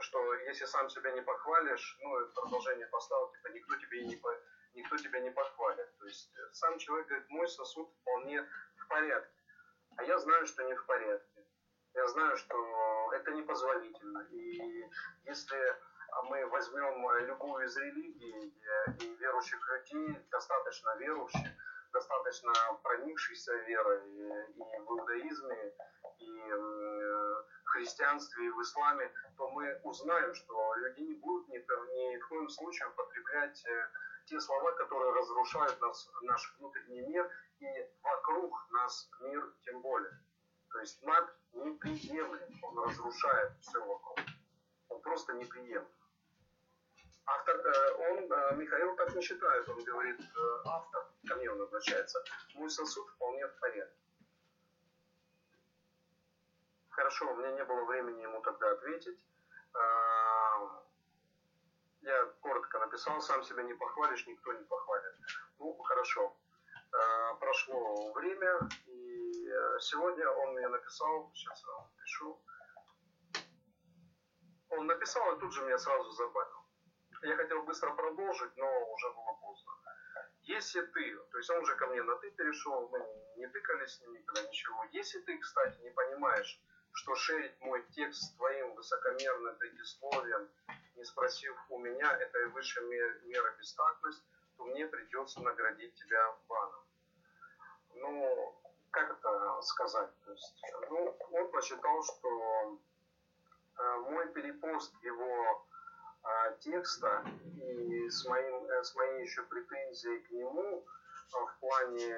[0.00, 4.28] что если сам себя не похвалишь, ну, продолжение поставил, типа, никто тебе не, по,
[4.74, 5.96] никто тебя не похвалит.
[5.98, 8.42] То есть э, сам человек говорит, мой сосуд вполне
[8.76, 9.42] в порядке.
[9.96, 11.46] А я знаю, что не в порядке.
[11.94, 14.26] Я знаю, что это непозволительно.
[14.30, 14.90] И
[15.24, 15.76] если
[16.24, 18.54] мы возьмем любую из религий
[19.00, 21.52] и верующих людей, достаточно верующих,
[21.92, 22.52] достаточно
[22.82, 25.72] проникшихся верой и в иудаизме,
[26.18, 26.52] и
[27.74, 32.48] христианстве, и в исламе, то мы узнаем, что люди не будут ни, ни в коем
[32.48, 33.88] случае употреблять э,
[34.26, 37.66] те слова, которые разрушают нас, наш внутренний мир, и
[38.02, 40.12] вокруг нас мир тем более.
[40.70, 44.20] То есть мат неприемлем, он разрушает все вокруг.
[44.88, 45.86] Он просто неприемлем.
[47.26, 50.20] Автор, э, он, э, Михаил так не считает, он говорит,
[50.64, 52.22] автор, ко мне он обращается,
[52.54, 54.03] мой сосуд вполне в порядке.
[56.94, 59.18] Хорошо, у меня не было времени ему тогда ответить.
[62.02, 65.14] Я коротко написал, сам себя не похвалишь, никто не похвалит.
[65.58, 66.36] Ну, хорошо.
[67.40, 72.40] Прошло время, и сегодня он мне написал, сейчас я вам напишу.
[74.70, 76.64] Он написал и тут же меня сразу забанил.
[77.22, 79.72] Я хотел быстро продолжить, но уже было поздно.
[80.42, 83.00] Если ты, то есть он уже ко мне на ты перешел, мы
[83.36, 84.84] не тыкались с ним никогда, ничего.
[84.92, 86.60] Если ты, кстати, не понимаешь,
[86.94, 90.48] что шерить мой текст с твоим высокомерным предисловием,
[90.96, 92.84] не спросив у меня, это и высшая
[93.24, 94.22] мера бестактность,
[94.56, 96.84] то мне придется наградить тебя баном.
[97.96, 98.54] Ну,
[98.90, 100.10] как это сказать?
[100.24, 102.78] То есть, ну, он посчитал, что
[103.76, 105.66] э, мой перепост его
[106.22, 107.24] а, текста
[107.56, 110.86] и с, моим, э, с моей еще претензией к нему
[111.32, 112.16] а, в плане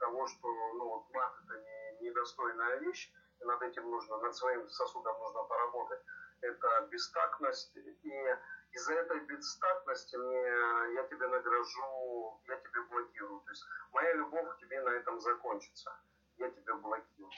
[0.00, 3.12] того, что ну, вот мат это не, недостойная вещь,
[3.44, 6.00] над этим нужно, над своим сосудом нужно поработать.
[6.40, 8.36] Это бестактность, и
[8.72, 13.40] из-за этой бестактности мне, я тебе награжу, я тебе блокирую.
[13.40, 15.94] То есть моя любовь к тебе на этом закончится.
[16.38, 17.30] Я тебя блокирую.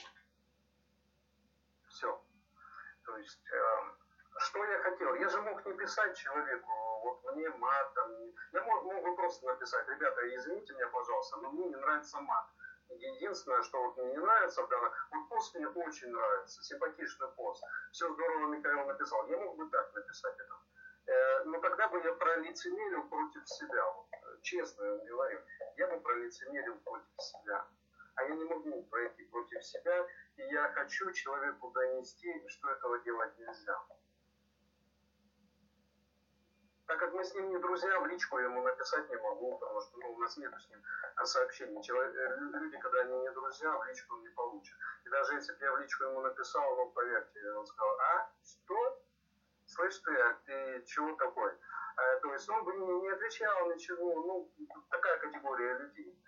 [1.87, 2.21] Все.
[3.05, 3.95] То есть э,
[4.37, 5.15] что я хотел?
[5.15, 6.71] Я же мог не писать человеку,
[7.03, 8.11] вот мне мат, там,
[8.51, 12.45] я мог, мог просто написать, ребята, извините меня, пожалуйста, но мне не нравится мат.
[12.89, 14.79] Единственное, что вот мне не нравится, да,
[15.11, 17.63] вот пост мне очень нравится, симпатичный пост.
[17.91, 19.27] Все здорово Михаил написал.
[19.27, 20.55] Я мог бы так написать это.
[21.07, 23.91] Э, но тогда бы я пролицемерил против себя.
[23.91, 24.07] Вот,
[24.41, 25.39] честно говорю,
[25.77, 27.65] я бы пролицемерил против себя.
[28.15, 33.37] А я не могу пройти против себя, и я хочу человеку донести, что этого делать
[33.37, 33.77] нельзя
[36.87, 39.97] так как мы с ним не друзья, в личку ему написать не могу, потому что
[39.97, 40.81] ну, у нас нет с ним
[41.23, 41.81] сообщений.
[41.81, 44.75] Человек, э, люди, когда они не друзья, в личку он не получит.
[45.05, 49.01] И даже если бы я в личку ему написал, ну, поверьте, он сказал, а, что?
[49.65, 51.51] Слышь ты, а ты чего такой?
[51.97, 54.51] А, то есть он бы не, не отвечал ничего, ну,
[54.89, 56.21] такая категория людей.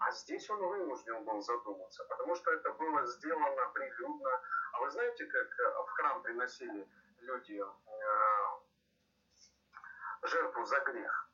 [0.00, 4.30] А здесь он вынужден был задуматься, потому что это было сделано прилюдно.
[4.72, 6.88] А вы знаете, как э, в храм приносили
[7.20, 8.47] люди э,
[10.22, 11.30] жертву за грех.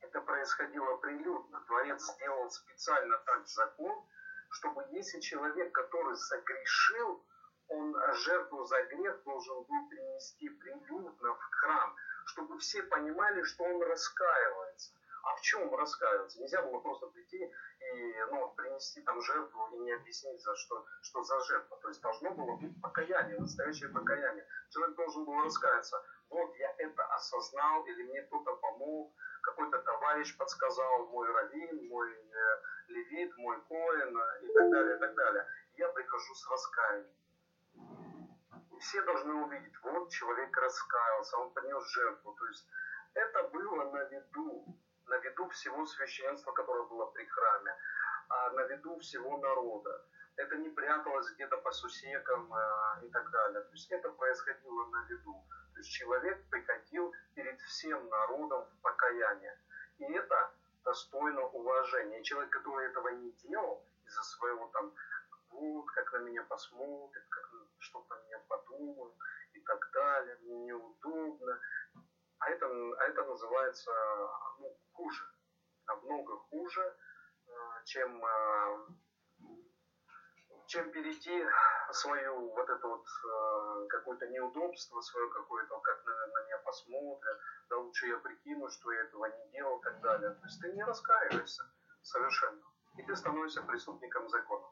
[0.00, 1.60] Это происходило прилюдно.
[1.66, 4.04] Творец сделал специально так закон,
[4.50, 7.24] чтобы если человек, который согрешил,
[7.68, 13.82] он жертву за грех должен был принести прилюдно в храм, чтобы все понимали, что он
[13.82, 14.92] раскаивается.
[15.24, 16.38] А в чем раскаиваться?
[16.38, 21.22] Нельзя было просто прийти и ну, принести там жертву и не объяснить, за что, что
[21.22, 21.78] за жертва.
[21.78, 24.46] То есть должно было быть покаяние, настоящее покаяние.
[24.68, 31.06] Человек должен был раскаяться вот я это осознал, или мне кто-то помог, какой-то товарищ подсказал,
[31.06, 35.46] мой раввин, мой э, левит, мой коин э, и так далее, и так далее.
[35.76, 37.14] Я прихожу с раскаянием.
[38.72, 42.34] И все должны увидеть, вот человек раскаялся, он принес жертву.
[42.34, 42.68] То есть
[43.14, 44.66] это было на виду,
[45.06, 47.76] на виду всего священства, которое было при храме,
[48.28, 50.06] а на виду всего народа.
[50.36, 53.60] Это не пряталось где-то по сусекам э, и так далее.
[53.60, 55.44] То есть это происходило на виду.
[55.86, 59.58] Человек приходил перед всем народом в покаяние.
[59.98, 62.22] И это достойно уважения.
[62.22, 64.92] Человек, который этого не делал из-за своего там,
[65.50, 69.14] вот, как на меня посмотрят, как, что про меня подумают
[69.54, 71.60] и так далее, мне неудобно.
[72.38, 73.90] А это, а это называется
[74.58, 75.24] ну, хуже,
[75.86, 76.96] намного хуже,
[77.46, 77.52] э,
[77.84, 78.86] чем э,
[80.66, 81.46] чем перейти
[81.92, 87.38] свою вот это вот э, какое-то неудобство, свое какое-то, как на, на меня посмотрят,
[87.68, 90.30] да лучше я прикину, что я этого не делал и так далее.
[90.30, 91.64] То есть ты не раскаиваешься
[92.02, 92.62] совершенно,
[92.96, 94.68] и ты становишься преступником закона.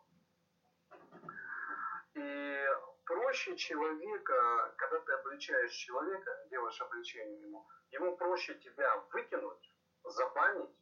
[2.14, 2.66] И
[3.05, 9.74] проще человека, когда ты обличаешь человека, делаешь обличение ему, ему проще тебя выкинуть,
[10.05, 10.76] забанить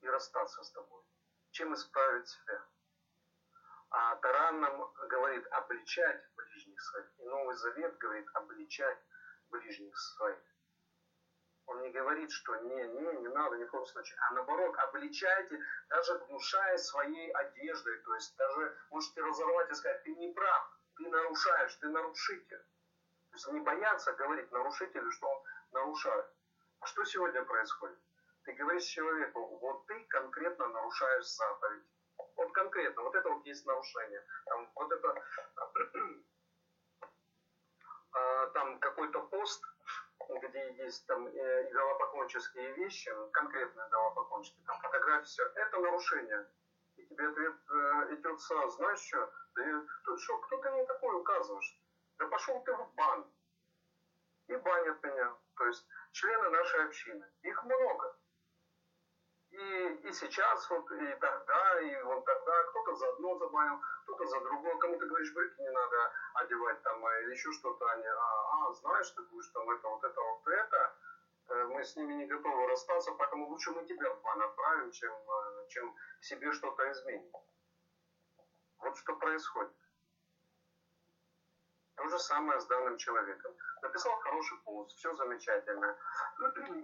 [0.00, 1.02] и расстаться с тобой,
[1.50, 2.64] чем исправить себя.
[3.90, 7.06] А Таран нам говорит обличать ближних своих.
[7.18, 8.98] И Новый Завет говорит обличать
[9.50, 10.38] ближних своих.
[11.66, 14.18] Он не говорит, что не, не, не надо ни в коем случае.
[14.28, 17.98] А наоборот, обличайте, даже гнушая своей одеждой.
[18.02, 22.58] То есть даже можете разорвать и сказать, ты не прав, ты нарушаешь, ты нарушитель.
[22.58, 26.26] То есть они боятся говорить нарушителю, что он нарушает.
[26.80, 27.98] А что сегодня происходит?
[28.44, 31.84] Ты говоришь человеку, вот ты конкретно нарушаешь заповедь.
[32.36, 34.22] Вот конкретно, вот это вот есть нарушение.
[34.44, 35.22] Там, вот это,
[38.12, 39.62] а, там какой-то пост,
[40.28, 46.46] где есть там э, идолопоклонческие вещи, конкретные идолопоклонческие, там фотографии, все, это нарушение.
[46.96, 49.30] И тебе ответ э, идет сразу, знаешь что,
[50.04, 51.80] тут что, кто ты мне такой указываешь?
[52.18, 53.26] Да пошел ты в бан.
[54.48, 55.36] И банят меня.
[55.56, 57.26] То есть члены нашей общины.
[57.42, 58.16] Их много.
[59.56, 64.40] И, и сейчас, вот, и тогда, и вот тогда, кто-то за одно забанил, кто-то за
[64.40, 68.68] другое, кому ты говоришь, брюки не надо одевать там, а, или еще что-то, они, а,
[68.68, 70.96] а, знаешь, ты будешь там это, вот это, вот это,
[71.48, 75.12] э, мы с ними не готовы расстаться, поэтому лучше мы тебя в бан отправим, чем,
[75.12, 77.32] э, чем себе что-то изменим.
[78.80, 79.72] Вот что происходит.
[81.94, 83.56] То же самое с данным человеком.
[83.80, 85.96] Написал хороший пост, все замечательно.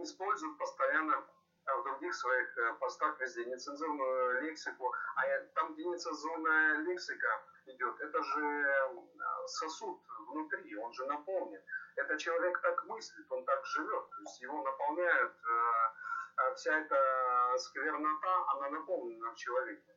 [0.01, 4.93] Использует постоянно а в других своих э, постах везде нецензурную лексику.
[5.17, 5.23] А
[5.55, 11.63] там, где нецензурная лексика идет, это же э, сосуд внутри, он же наполнен.
[11.97, 14.11] Это человек так мыслит, он так живет.
[14.11, 19.97] То есть его наполняет э, вся эта сквернота, она наполнена в человеке.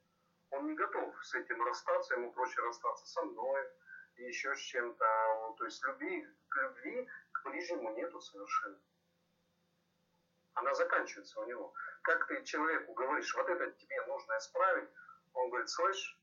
[0.51, 3.67] Он не готов с этим расстаться, ему проще расстаться со мной,
[4.17, 5.55] и еще с чем-то.
[5.57, 8.79] То есть любви, к любви к ближнему нету совершенно
[10.55, 11.73] она заканчивается у него.
[12.01, 14.89] Как ты человеку говоришь, вот это тебе нужно исправить,
[15.33, 16.17] он говорит, слышь,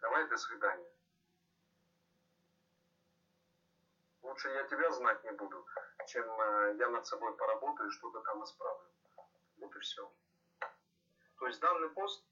[0.00, 0.90] давай до свидания.
[4.22, 5.66] Лучше я тебя знать не буду,
[6.06, 8.88] чем э, я над собой поработаю и что-то там исправлю.
[9.58, 10.10] Вот и все.
[11.38, 12.24] То есть данный пост,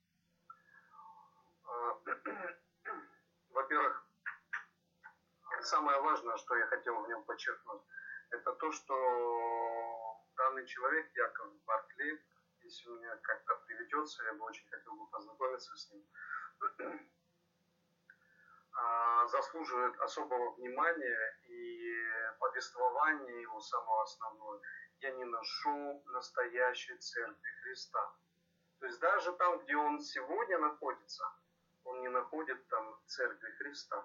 [1.66, 1.95] э,
[3.51, 4.07] во-первых,
[5.62, 7.83] самое важное, что я хотел в нем подчеркнуть,
[8.31, 12.20] это то, что данный человек, Яков Барклей,
[12.62, 16.05] если у меня как-то приведется, я бы очень хотел бы познакомиться с ним,
[18.72, 21.95] а, заслуживает особого внимания и
[22.39, 24.61] повествования его самого основного.
[25.01, 28.12] Я не нашел настоящей церкви Христа.
[28.81, 31.24] То есть даже там, где он сегодня находится,
[31.85, 34.01] он не находит там церкви Христа.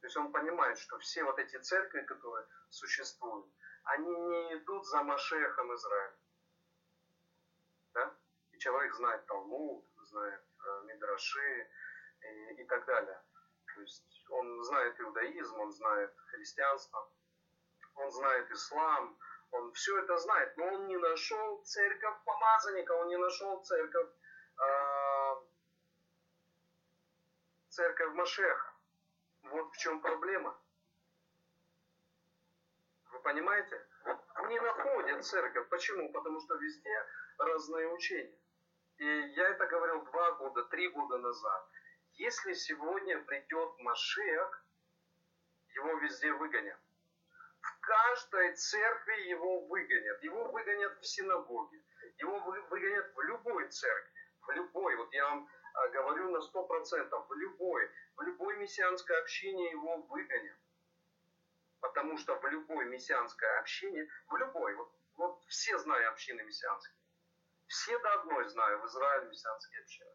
[0.00, 3.46] То есть он понимает, что все вот эти церкви, которые существуют,
[3.84, 6.14] они не идут за Машехом Израиля.
[7.94, 8.14] Да?
[8.52, 11.70] И человек знает Талмуд, знает э, Мидраши
[12.20, 13.20] и, и так далее.
[13.74, 17.10] То есть он знает иудаизм, он знает христианство,
[17.94, 19.18] он знает ислам,
[19.50, 24.10] он все это знает, но он не нашел церковь помазанника, он не нашел церковь,
[24.58, 25.34] э,
[27.68, 28.72] церковь Машеха.
[29.42, 30.61] Вот в чем проблема
[33.22, 33.86] понимаете?
[34.48, 35.68] Не находят церковь.
[35.68, 36.12] Почему?
[36.12, 37.06] Потому что везде
[37.38, 38.38] разные учения.
[38.98, 41.68] И я это говорил два года, три года назад.
[42.14, 44.64] Если сегодня придет Машех,
[45.74, 46.78] его везде выгонят.
[47.60, 50.22] В каждой церкви его выгонят.
[50.22, 51.80] Его выгонят в синагоге.
[52.18, 54.20] Его выгонят в любой церкви.
[54.46, 54.96] В любой.
[54.96, 57.26] Вот я вам а, говорю на сто процентов.
[57.28, 57.88] В любой.
[58.16, 60.58] В любой мессианской общине его выгонят.
[61.82, 66.96] Потому что в любой мессианское общине, в любой, вот, вот все знаю общины мессианские.
[67.66, 70.10] Все до одной знаю в Израиле мессианские общины.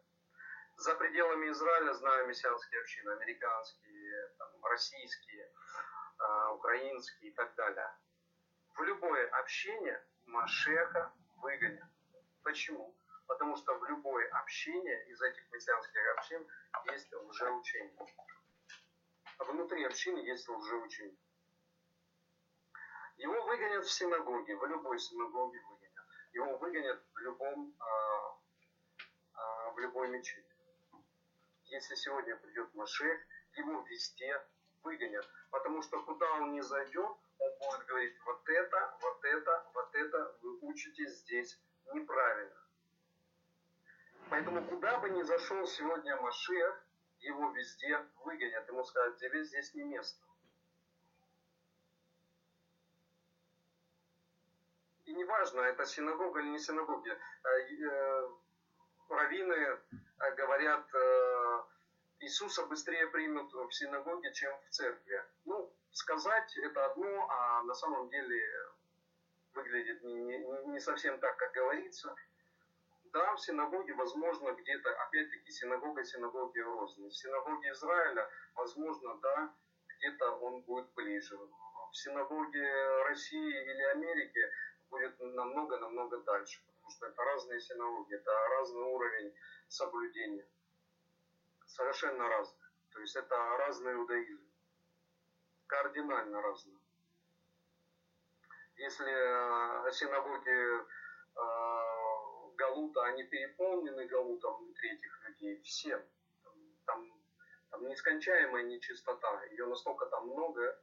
[0.77, 5.51] За пределами Израиля знаю мессианские общины, американские, там, российские,
[6.19, 7.93] э, украинские и так далее.
[8.75, 11.89] В любое общение Машеха выгонят.
[12.43, 12.95] Почему?
[13.27, 16.47] Потому что в любое общение из этих мессианских общин
[16.93, 17.93] есть лжеучение.
[19.37, 21.17] А внутри общины есть лжеучение.
[23.17, 26.05] Его выгонят в синагоге, в любой синагоге выгонят.
[26.33, 28.37] Его выгонят в любом, а,
[29.33, 30.55] а, в любой мечети.
[31.65, 33.19] Если сегодня придет Машех,
[33.53, 34.39] его везде
[34.83, 35.27] выгонят.
[35.49, 40.37] Потому что куда он не зайдет, он будет говорить, вот это, вот это, вот это
[40.41, 41.59] вы учите здесь
[41.93, 42.67] неправильно.
[44.29, 46.85] Поэтому куда бы ни зашел сегодня Машех,
[47.19, 48.67] его везде выгонят.
[48.67, 50.26] Ему скажут, тебе здесь не место.
[55.17, 57.09] Неважно, это синагога или не синагога.
[57.09, 58.29] Э, э,
[59.09, 60.85] раввины э, говорят,
[62.19, 65.23] Иисуса быстрее примут в синагоге, чем в церкви.
[65.45, 68.41] Ну, сказать это одно, а на самом деле
[69.53, 70.37] выглядит не, не,
[70.67, 72.15] не совсем так, как говорится.
[73.13, 77.07] Да, в синагоге, возможно, где-то, опять-таки, синагога синагоги рознь.
[77.07, 79.53] В синагоге Израиля, возможно, да,
[79.97, 81.37] где-то он будет ближе.
[81.91, 84.41] В синагоге России или Америки
[84.89, 89.33] будет намного-намного дальше, потому что это разные синагоги, это разный уровень
[89.67, 90.47] соблюдения.
[91.65, 92.67] Совершенно разный.
[92.91, 94.43] То есть это разный иудаизм.
[95.67, 96.79] Кардинально разный.
[98.77, 100.85] Если э, синагоги э,
[102.55, 106.01] Галута, они переполнены Галутом внутри этих людей, всем.
[106.85, 107.11] Там,
[107.69, 109.43] там нескончаемая нечистота.
[109.45, 110.79] Ее настолько там много,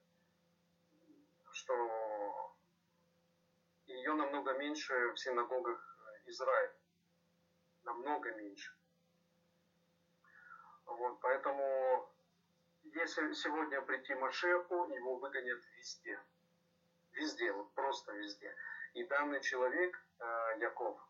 [1.52, 2.54] что
[3.86, 5.80] ее намного меньше в синагогах
[6.26, 6.74] Израиля.
[7.84, 8.72] Намного меньше.
[10.86, 12.14] Вот, поэтому
[12.82, 16.20] если сегодня прийти Машеху, его выгонят везде.
[17.12, 18.54] Везде, вот просто везде.
[18.94, 21.00] И данный человек, э, Яков,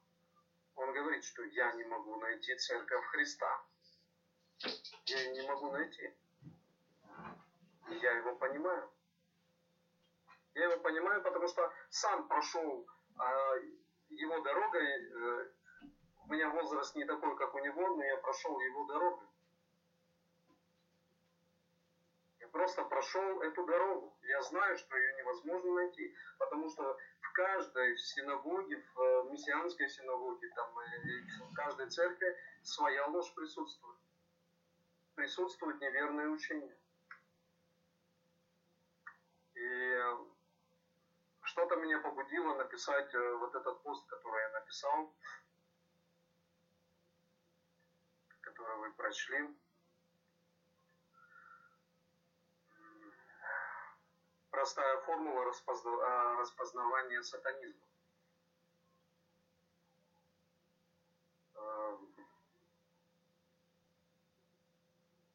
[0.77, 3.63] он говорит, что я не могу найти церковь Христа.
[5.07, 6.15] Я не могу найти.
[7.91, 8.91] И я его понимаю.
[10.55, 12.87] Я его понимаю, потому что сам прошел
[13.17, 13.55] а,
[14.09, 14.87] его дорогой.
[14.87, 15.47] Э,
[16.27, 19.27] у меня возраст не такой, как у него, но я прошел его дорогой.
[22.55, 24.17] просто прошел эту дорогу.
[24.23, 30.49] Я знаю, что ее невозможно найти, потому что в каждой синагоге, в э, мессианской синагоге,
[30.55, 30.73] там,
[31.51, 33.99] в каждой церкви своя ложь присутствует.
[35.17, 36.77] Присутствует неверное учение.
[39.55, 40.01] И
[41.55, 45.15] что-то меня побудило написать э, вот этот пост, который я написал,
[48.41, 49.55] который вы прочли.
[54.51, 56.37] простая формула распозна...
[56.39, 57.87] распознавания сатанизма.
[61.55, 62.15] Эм,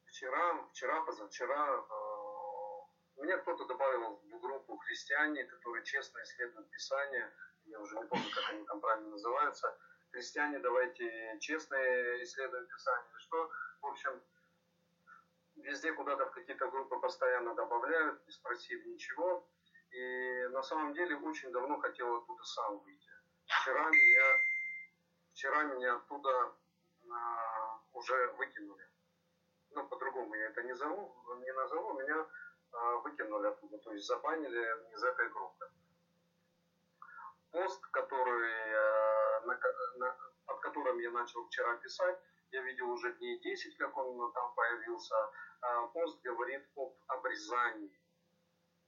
[0.06, 2.29] вчера, вчера, позавчера э,
[3.20, 7.32] меня кто-то добавил в группу христиане, которые честно исследуют Писание.
[7.66, 9.78] Я уже не помню, как они там правильно называются.
[10.10, 11.76] Христиане, давайте честно
[12.22, 13.18] исследуем Писание.
[13.18, 13.50] Что,
[13.82, 14.22] в общем,
[15.56, 19.46] везде куда-то в какие-то группы постоянно добавляют, не спросив ничего.
[19.90, 23.10] И на самом деле очень давно хотел оттуда сам выйти.
[23.44, 24.26] Вчера меня,
[25.32, 26.54] вчера меня оттуда
[27.12, 28.88] а, уже выкинули.
[29.72, 32.26] Ну, по-другому я это не, зову, не назову, меня
[33.02, 35.70] выкинули оттуда, то есть забанили из этой группы.
[37.50, 39.58] Пост, который, а, на,
[39.96, 40.16] на,
[40.46, 42.18] под которым я начал вчера писать,
[42.52, 45.14] я видел уже дней 10, как он там появился.
[45.60, 47.96] А, пост говорит об обрезании.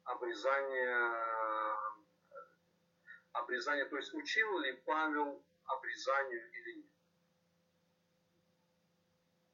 [0.04, 1.14] Обрезание,
[3.32, 6.90] обрезание, то есть учил ли Павел обрезанию или нет?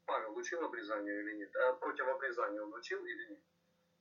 [0.06, 1.54] Павел учил обрезанию или нет?
[1.56, 3.42] А против обрезания он учил или нет?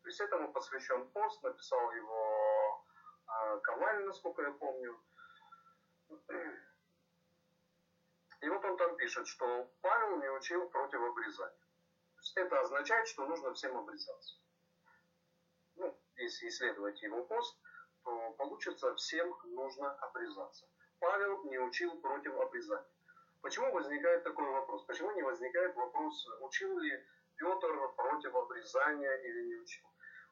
[0.08, 2.86] То есть этому посвящен пост, написал его
[3.26, 4.98] а, Коваль, насколько я помню.
[8.40, 11.60] И вот он там пишет, что Павел не учил против обрезания.
[12.16, 14.38] То есть это означает, что нужно всем обрезаться.
[15.76, 17.60] Ну, если исследовать его пост,
[18.06, 20.70] то получится, всем нужно обрезаться.
[21.00, 22.88] Павел не учил против обрезания.
[23.42, 24.86] Почему возникает такой вопрос?
[24.86, 27.06] Почему не возникает вопрос, учил ли
[27.36, 29.84] Петр против обрезания или не учил?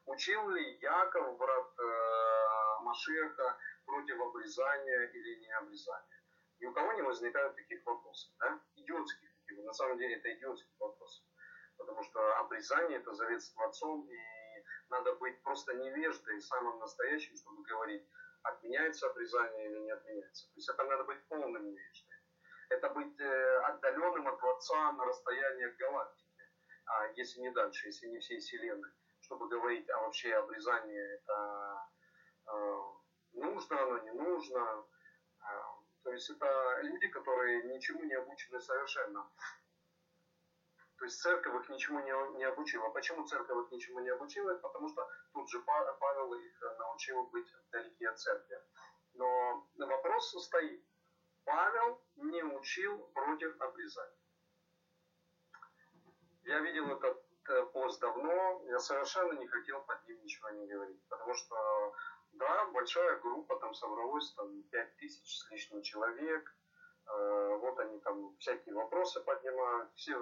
[0.06, 6.16] Учил ли Яков, брат э, Машеха, против обрезания или не обрезания?
[6.60, 8.60] ни у кого не возникают таких вопросов, да?
[8.76, 9.28] идиотских.
[9.48, 11.22] На самом деле это идиотские вопросы.
[11.76, 14.16] Потому что обрезание это завет с Творцом, и
[14.88, 18.08] надо быть просто невеждой, самым настоящим, чтобы говорить,
[18.42, 20.46] отменяется обрезание или не отменяется.
[20.46, 22.16] То есть это надо быть полным невеждой.
[22.70, 26.50] Это быть э, отдаленным от Творца на расстоянии галактики,
[26.86, 28.90] а если не дальше, если не всей Вселенной,
[29.26, 31.88] чтобы говорить, а вообще обрезание это
[32.46, 32.82] э,
[33.32, 34.84] нужно, оно не нужно,
[35.40, 35.44] э,
[36.04, 39.28] то есть это люди, которые ничему не обучены совершенно.
[40.98, 42.88] То есть церковь их ничему не, не обучила.
[42.90, 44.54] Почему церковь их ничему не обучила?
[44.54, 48.56] Потому что тут же Павел их научил быть вдалеке от церкви.
[49.14, 50.82] Но вопрос стоит.
[51.44, 54.16] Павел не учил против обрезания.
[56.44, 57.25] Я видел этот э,
[57.72, 61.92] пост давно, я совершенно не хотел под ним ничего не говорить, потому что
[62.32, 66.54] да, большая группа, там собралось там 5 тысяч с лишним человек.
[67.06, 69.90] Э, вот они там всякие вопросы поднимают.
[69.94, 70.16] Все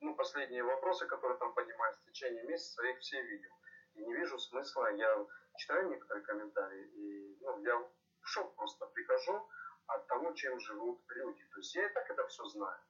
[0.00, 3.52] ну, последние вопросы, которые там поднимаются в течение месяца, я их все видел.
[3.94, 9.48] И не вижу смысла, я читаю некоторые комментарии, и ну, я в шок просто прихожу
[9.86, 11.44] от того, чем живут люди.
[11.52, 12.80] То есть я и так это все знаю.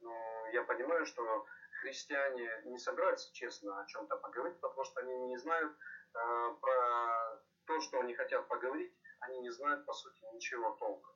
[0.00, 1.46] Но я понимаю, что
[1.80, 7.80] христиане не собираются честно о чем-то поговорить, потому что они не знают э, про то,
[7.80, 11.14] что они хотят поговорить, они не знают, по сути, ничего толком.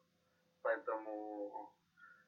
[0.63, 1.73] Поэтому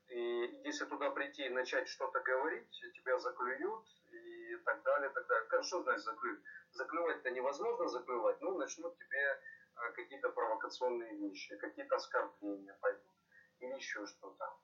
[0.09, 5.63] и если туда прийти и начать что-то говорить, тебя заклюют и так далее, так далее.
[5.63, 6.41] Что значит заклюют?
[6.73, 9.41] Заклювать-то невозможно заклювать, ну, начнут тебе
[9.77, 13.15] э, какие-то провокационные вещи, какие-то оскорбления пойдут
[13.61, 14.57] или еще что-то.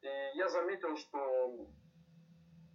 [0.00, 1.66] И я заметил, что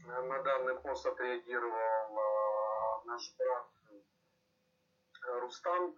[0.09, 3.67] на данный пост отреагировал э, наш брат
[5.23, 5.95] э, Рустам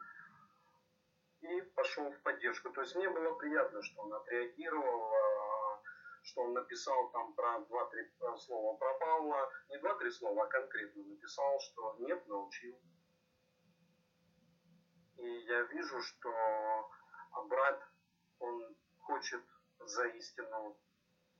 [1.42, 2.72] и пошел в поддержку.
[2.72, 5.82] То есть мне было приятно, что он отреагировал, э,
[6.24, 11.60] что он написал там про два-три слова про Павла, не два-три слова, а конкретно написал,
[11.62, 12.78] что нет, научил.
[15.18, 16.90] И я вижу, что
[17.48, 17.82] брат,
[18.40, 19.44] он хочет
[19.80, 20.78] за истину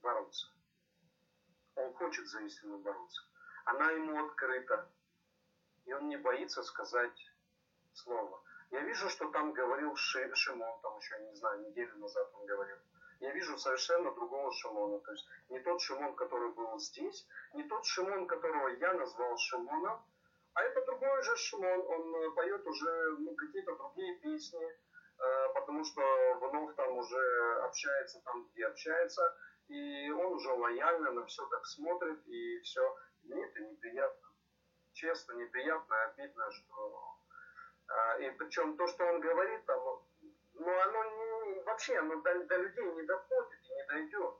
[0.00, 0.46] бороться.
[1.76, 3.22] Он хочет за истину бороться.
[3.64, 4.88] Она ему открыта.
[5.84, 7.32] И он не боится сказать
[7.92, 8.42] слово.
[8.70, 12.76] Я вижу, что там говорил Ши, Шимон, там еще, не знаю, неделю назад он говорил.
[13.20, 14.98] Я вижу совершенно другого Шимона.
[15.00, 20.02] То есть не тот Шимон, который был здесь, не тот Шимон, которого я назвал Шимоном,
[20.54, 21.80] а это другой же Шимон.
[21.86, 26.02] Он э, поет уже ну, какие-то другие песни, э, потому что
[26.40, 29.22] вновь там уже общается там, где общается
[29.72, 32.94] и он уже лояльно на все так смотрит, и все.
[33.22, 34.28] Мне это неприятно.
[34.92, 37.16] Честно, неприятно, обидно, что...
[37.88, 39.80] А, и причем то, что он говорит, там,
[40.54, 44.34] ну, оно не, вообще оно до, до людей не доходит и не дойдет.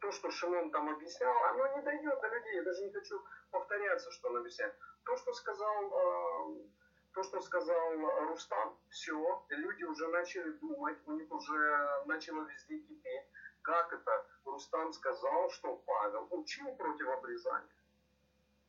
[0.00, 2.56] То, что Шимон там объяснял, оно не дойдет до людей.
[2.56, 4.74] Я даже не хочу повторяться, что он объясняет.
[5.04, 6.68] То, что сказал э,
[7.12, 7.92] то, что сказал
[8.28, 13.26] Рустам, все, люди уже начали думать, у них уже начало везде кипеть.
[13.62, 17.76] Как это Рустам сказал, что Павел учил против обрезания?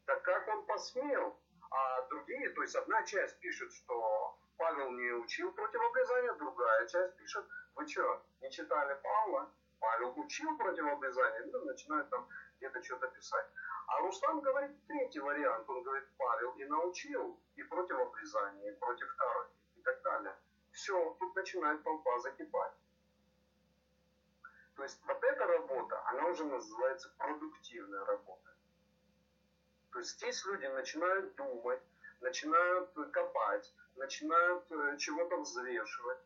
[0.05, 1.37] Так как он посмел?
[1.71, 7.15] А другие, то есть одна часть пишет, что Павел не учил против обрезания, другая часть
[7.17, 9.49] пишет, вы что, не читали Павла?
[9.79, 12.27] Павел учил против обрезания, ну, начинают там
[12.63, 13.45] где-то что-то писать.
[13.87, 15.69] А Руслан говорит третий вариант.
[15.69, 20.35] Он говорит, Павел и научил и против обрезания, и против второй, и так далее.
[20.71, 22.73] Все, тут начинает толпа закипать.
[24.75, 28.55] То есть вот эта работа, она уже называется продуктивная работа.
[29.91, 31.81] То есть здесь люди начинают думать,
[32.21, 36.19] начинают копать, начинают э, чего-то взвешивать.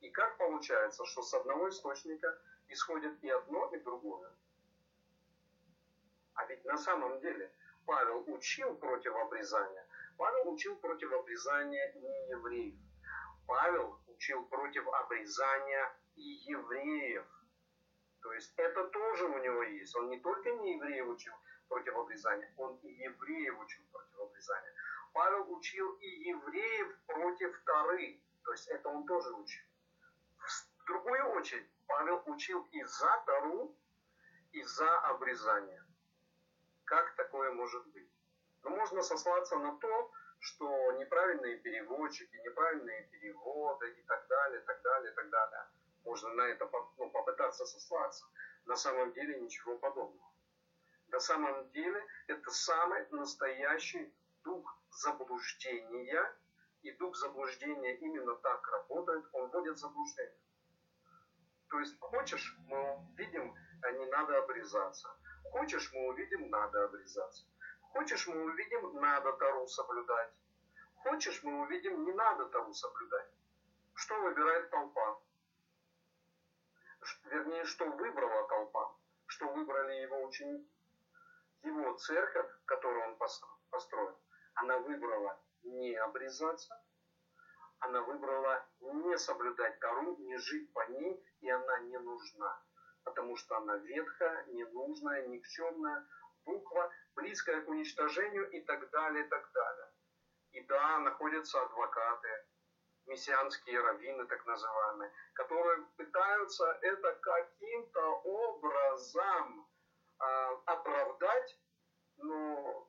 [0.00, 2.36] И как получается, что с одного источника
[2.68, 4.32] исходит и одно, и другое.
[6.34, 7.52] А ведь на самом деле
[7.86, 9.86] Павел учил против обрезания.
[10.16, 12.74] Павел учил против обрезания не евреев.
[13.46, 17.24] Павел учил против обрезания и евреев.
[18.22, 19.94] То есть это тоже у него есть.
[19.96, 21.34] Он не только не евреев учил
[21.68, 24.72] против обрезания, он и евреев учил против обрезания.
[25.12, 28.20] Павел учил и евреев против Тары.
[28.44, 29.64] То есть это он тоже учил.
[30.78, 33.76] В другую очередь, Павел учил и за Тару,
[34.52, 35.83] и за обрезание.
[36.94, 38.08] Как такое может быть?
[38.62, 45.10] Ну, можно сослаться на то, что неправильные переводчики, неправильные переводы и так далее, так далее,
[45.10, 45.66] так далее.
[46.04, 48.24] Можно на это ну, попытаться сослаться.
[48.66, 50.32] На самом деле ничего подобного.
[51.08, 54.14] На самом деле это самый настоящий
[54.44, 56.32] дух заблуждения.
[56.82, 60.38] И дух заблуждения именно так работает, он вводит заблуждение.
[61.70, 65.08] То есть, хочешь, мы видим, а не надо обрезаться.
[65.50, 67.44] Хочешь, мы увидим, надо обрезаться.
[67.92, 70.32] Хочешь, мы увидим, надо Тару соблюдать.
[70.96, 73.28] Хочешь, мы увидим, не надо Тару соблюдать.
[73.94, 75.18] Что выбирает толпа?
[77.26, 78.94] Вернее, что выбрала толпа?
[79.26, 80.68] Что выбрали его ученики?
[81.62, 83.16] Его церковь, которую он
[83.70, 84.18] построил,
[84.54, 86.82] она выбрала не обрезаться,
[87.78, 92.62] она выбрала не соблюдать Тару, не жить по ней, и она не нужна
[93.04, 96.06] потому что она ветхая, ненужная, никчемная,
[96.44, 99.88] буква, близкая к уничтожению и так далее, и так далее.
[100.52, 102.28] И да, находятся адвокаты,
[103.06, 109.68] мессианские раввины так называемые, которые пытаются это каким-то образом
[110.20, 110.24] э,
[110.66, 111.58] оправдать,
[112.16, 112.88] но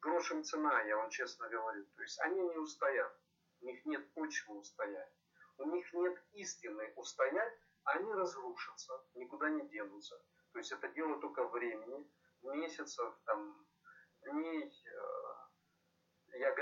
[0.00, 1.84] грошем цена, я вам честно говорю.
[1.96, 3.12] То есть они не устоят,
[3.60, 5.12] у них нет почвы устоять,
[5.58, 10.16] у них нет истины устоять, они разрушатся, никуда не денутся.
[10.52, 12.10] То есть это дело только времени.
[12.42, 13.66] месяцев, там,
[14.22, 16.54] дней, э, я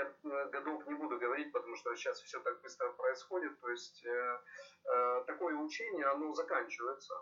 [0.49, 3.59] годов не буду говорить, потому что сейчас все так быстро происходит.
[3.59, 4.41] То есть э,
[4.85, 7.13] э, такое учение, оно заканчивается.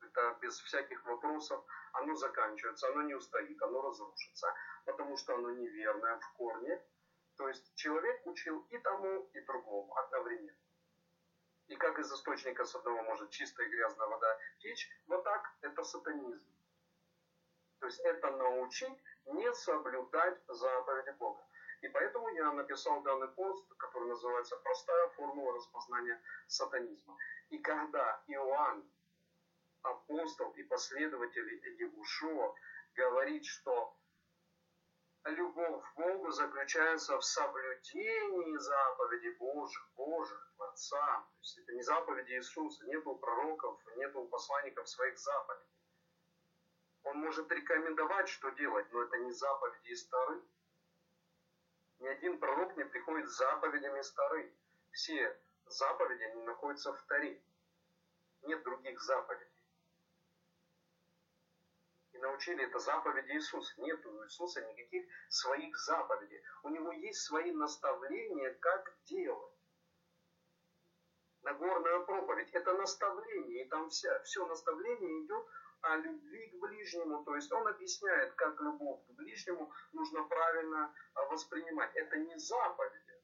[0.00, 1.64] Это без всяких вопросов.
[1.92, 4.54] Оно заканчивается, оно не устоит, оно разрушится,
[4.86, 6.82] потому что оно неверное в корне.
[7.36, 10.61] То есть человек учил и тому, и другому одновременно.
[11.72, 15.82] И как из источника с одного может чистая и грязная вода течь, вот так это
[15.82, 16.46] сатанизм.
[17.78, 21.42] То есть это научить не соблюдать заповеди Бога.
[21.80, 27.16] И поэтому я написал данный пост, который называется «Простая формула распознания сатанизма».
[27.48, 28.84] И когда Иоанн,
[29.80, 32.54] апостол и последователь Егушуа,
[32.94, 33.96] говорит, что
[35.30, 41.20] любовь к Богу заключается в соблюдении заповедей Божьих, Божьих, Творца.
[41.20, 45.68] То есть это не заповеди Иисуса, нету пророков, нету посланников своих заповедей.
[47.04, 50.42] Он может рекомендовать, что делать, но это не заповеди из Тары.
[51.98, 54.56] Ни один пророк не приходит с заповедями из Тары.
[54.92, 57.42] Все заповеди, они находятся в Таре.
[58.42, 59.61] Нет других заповедей.
[62.22, 63.74] Научили это заповеди Иисуса.
[63.80, 66.40] Нет у Иисуса никаких своих заповедей.
[66.62, 69.52] У него есть свои наставления, как делать.
[71.42, 75.44] Нагорная проповедь– это наставление, и там вся, все наставление идет
[75.80, 77.24] о любви к ближнему.
[77.24, 81.90] То есть он объясняет, как любовь к ближнему нужно правильно а, воспринимать.
[81.96, 83.20] Это не заповеди.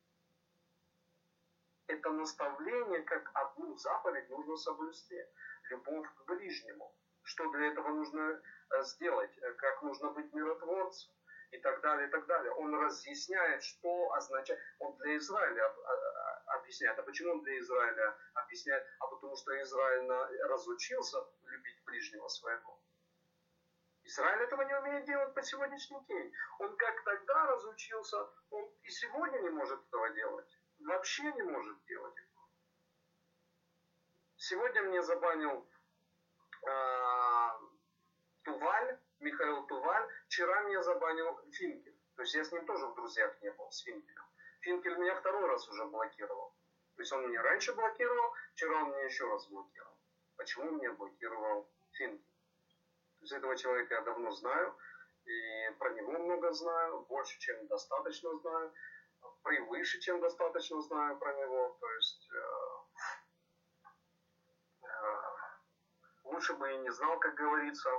[1.86, 5.24] Это наставление, как одну заповедь нужно соблюсти.
[5.70, 6.92] Любовь к ближнему.
[7.22, 8.42] Что для этого нужно
[8.82, 11.12] сделать, э, как нужно быть миротворцем
[11.50, 12.52] и так далее, и так далее.
[12.52, 16.98] Он разъясняет, что означает, он для Израиля а, объясняет.
[16.98, 18.86] А почему он для Израиля объясняет?
[19.00, 20.10] А потому что Израиль
[20.44, 22.78] разучился любить ближнего своего.
[24.04, 26.32] Израиль этого не умеет делать по сегодняшний день.
[26.58, 28.16] Он как тогда разучился,
[28.50, 30.58] он и сегодня не может этого делать.
[30.80, 32.48] Вообще не может делать этого.
[34.36, 35.68] Сегодня мне забанил
[36.66, 37.50] э,
[38.48, 40.08] Туваль, Михаил Туваль.
[40.26, 41.94] Вчера меня забанил Финкель.
[42.16, 44.24] То есть я с ним тоже в друзьях не был, с Финкелем.
[44.60, 46.54] Финкель меня второй раз уже блокировал.
[46.96, 49.96] То есть он меня раньше блокировал, вчера он меня еще раз блокировал.
[50.36, 52.24] Почему меня блокировал Финкель?
[53.18, 54.74] То есть этого человека я давно знаю,
[55.26, 58.72] и про него много знаю, больше, чем достаточно знаю,
[59.42, 61.76] превыше, чем достаточно знаю про него.
[61.80, 62.46] То есть э,
[64.84, 64.88] э,
[66.24, 67.90] лучше бы и не знал, как говорится.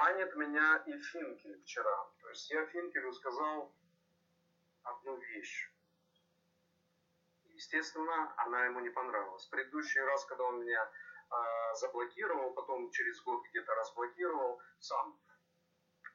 [0.00, 2.10] Банит меня и Финкель вчера.
[2.22, 3.70] То есть я Финкелю сказал,
[4.82, 5.70] одну вещь.
[7.44, 9.44] Естественно, она ему не понравилась.
[9.48, 15.20] Предыдущий раз, когда он меня э, заблокировал, потом через год где-то разблокировал сам,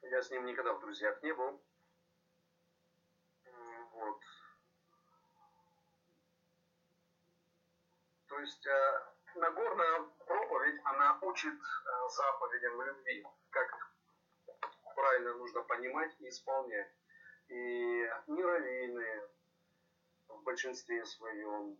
[0.01, 1.63] я с ним никогда в друзьях не был.
[3.91, 4.21] Вот.
[8.29, 13.67] То есть э, Нагорная проповедь, она учит э, заповедям любви, как
[14.95, 16.91] правильно нужно понимать и исполнять
[17.49, 19.21] и не раввины
[20.27, 21.77] в большинстве своем,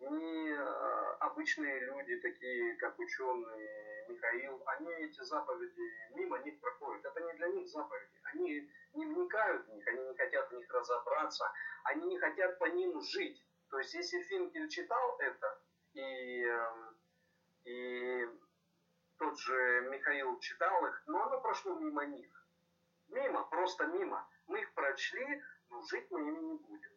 [0.00, 7.04] не а, обычные люди, такие как ученые Михаил, они эти заповеди мимо них проходят.
[7.04, 8.20] Это не для них заповеди.
[8.24, 11.52] Они не вникают в них, они не хотят в них разобраться,
[11.84, 13.46] они не хотят по ним жить.
[13.70, 15.60] То есть, если Финкель читал это,
[15.94, 16.96] и, эм,
[17.64, 18.28] и
[19.18, 22.46] тот же Михаил читал их, но оно прошло мимо них.
[23.08, 26.92] Мимо, просто мимо мы их прочли, но жить мы ими не будем.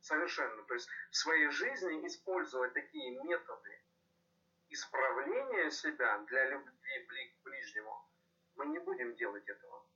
[0.00, 0.62] Совершенно.
[0.64, 3.82] То есть в своей жизни использовать такие методы
[4.68, 7.00] исправления себя для любви
[7.30, 8.08] к ближнему,
[8.56, 9.86] мы не будем делать этого.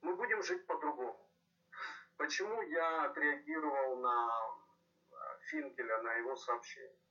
[0.00, 1.30] Мы будем жить по-другому.
[2.16, 4.30] Почему я отреагировал на
[5.10, 5.14] э,
[5.46, 7.05] Финкеля, на его сообщение?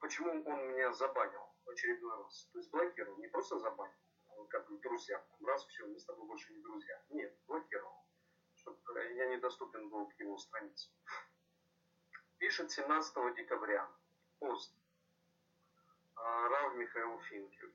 [0.00, 2.48] Почему он меня забанил в очередной раз?
[2.52, 3.94] То есть блокировал, не просто забанил
[4.50, 5.24] как бы друзья.
[5.46, 7.02] Раз, все, мы с тобой больше не друзья.
[7.10, 8.04] Нет, блокировал.
[8.54, 8.82] Чтобы
[9.14, 10.90] я недоступен был к его странице.
[12.38, 13.88] Пишет 17 декабря.
[14.38, 14.74] Пост.
[16.16, 17.74] А, Рав Михаил Финкель.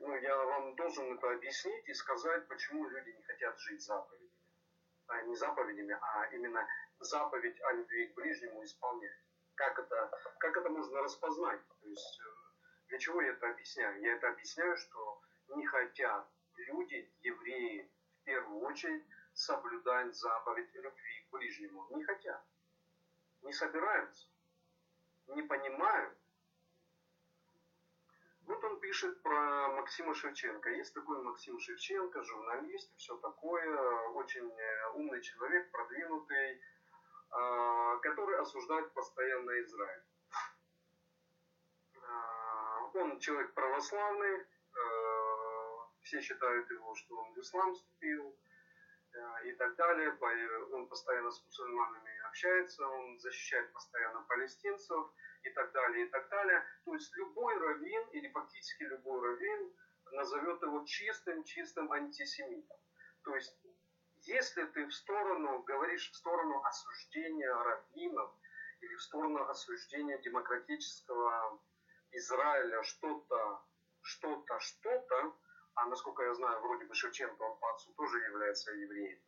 [0.00, 4.30] Ну, я вам должен это объяснить и сказать, почему люди не хотят жить заповедями.
[5.08, 6.66] А не заповедями, а именно
[7.00, 9.18] заповедь о любви к ближнему исполнять.
[9.54, 11.60] Как это, как это можно распознать?
[11.80, 14.00] То есть, э, для чего я это объясняю?
[14.00, 16.26] Я это объясняю, что не хотят
[16.56, 17.90] люди, евреи,
[18.20, 21.86] в первую очередь, соблюдать заповедь любви к ближнему.
[21.96, 22.44] Не хотят.
[23.42, 24.28] Не собираются.
[25.28, 26.16] Не понимают.
[28.46, 30.70] Вот он пишет про Максима Шевченко.
[30.70, 36.60] Есть такой Максим Шевченко, журналист, все такое, очень э, умный человек, продвинутый,
[37.32, 40.02] который осуждает постоянно Израиль.
[42.06, 44.46] А, он человек православный, э,
[46.02, 48.36] все считают его, что он в ислам вступил
[49.44, 50.16] и так далее.
[50.72, 55.12] Он постоянно с мусульманами общается, он защищает постоянно палестинцев
[55.42, 56.64] и так далее, и так далее.
[56.84, 59.72] То есть любой раввин или фактически любой раввин
[60.12, 62.78] назовет его чистым, чистым антисемитом.
[63.24, 63.56] То есть
[64.24, 68.30] если ты в сторону, говоришь в сторону осуждения раввинов
[68.80, 71.60] или в сторону осуждения демократического
[72.12, 73.62] Израиля что-то,
[74.02, 75.34] что-то, что-то,
[75.74, 79.18] а насколько я знаю, вроде бы Шевченко, он по отцу тоже является евреем,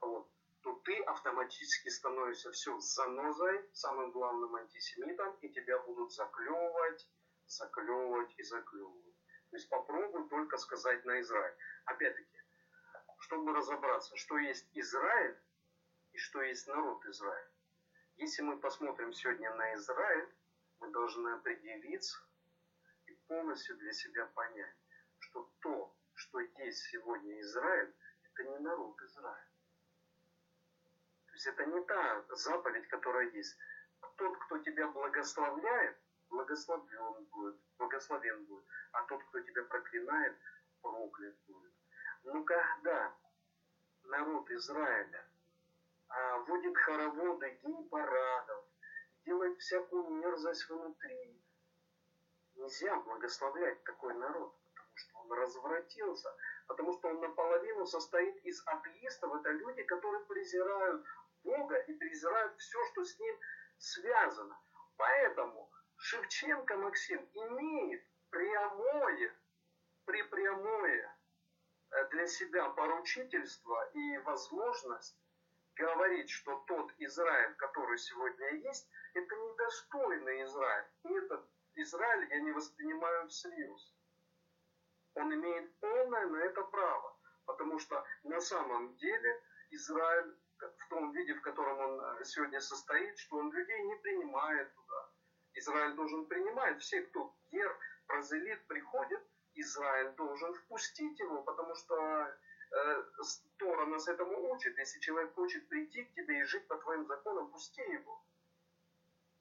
[0.00, 0.28] вот,
[0.62, 7.08] то ты автоматически становишься все занозой, самым главным антисемитом, и тебя будут заклевывать,
[7.46, 9.14] заклевывать и заклевывать.
[9.50, 11.54] То есть попробуй только сказать на Израиль.
[11.84, 12.35] Опять-таки,
[13.26, 15.36] чтобы разобраться, что есть Израиль
[16.12, 17.50] и что есть народ Израиль.
[18.16, 20.28] Если мы посмотрим сегодня на Израиль,
[20.80, 22.18] мы должны определиться
[23.06, 24.76] и полностью для себя понять,
[25.18, 27.92] что то, что есть сегодня Израиль,
[28.24, 29.46] это не народ Израиль
[31.36, 33.56] есть это не та заповедь, которая есть.
[34.16, 35.96] Тот, кто тебя благословляет,
[36.30, 38.64] благословлен будет, благословен будет.
[38.92, 40.34] А тот, кто тебя проклинает,
[40.80, 41.75] проклят будет.
[42.26, 43.14] Но когда
[44.02, 45.24] народ Израиля
[46.08, 48.64] а, вводит хороводы, гей-парадов,
[49.24, 51.40] делает всякую мерзость внутри,
[52.56, 56.34] нельзя благословлять такой народ, потому что он развратился,
[56.66, 59.32] потому что он наполовину состоит из атеистов.
[59.36, 61.06] Это люди, которые презирают
[61.44, 63.38] Бога и презирают все, что с ним
[63.78, 64.58] связано.
[64.96, 69.32] Поэтому Шевченко Максим имеет прямое,
[70.06, 71.15] припрямое
[72.10, 75.16] для себя поручительство и возможность
[75.76, 80.86] говорить, что тот Израиль, который сегодня есть, это недостойный Израиль.
[81.04, 83.94] И этот Израиль я не воспринимаю всерьез.
[85.14, 87.16] Он имеет полное на это право,
[87.46, 93.18] потому что на самом деле Израиль в том виде, в котором он э, сегодня состоит,
[93.18, 95.10] что он людей не принимает туда.
[95.54, 99.20] Израиль должен принимать всех, кто гер, прозелит приходит,
[99.56, 103.02] Израиль должен впустить его, потому что э,
[103.58, 104.76] Тора нас этому учит.
[104.78, 108.24] Если человек хочет прийти к тебе и жить по твоим законам, пусти его.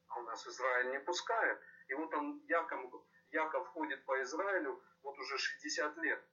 [0.07, 1.59] А у нас Израиль не пускает.
[1.87, 6.23] И вот он, Яков, Яков ходит по Израилю вот уже 60 лет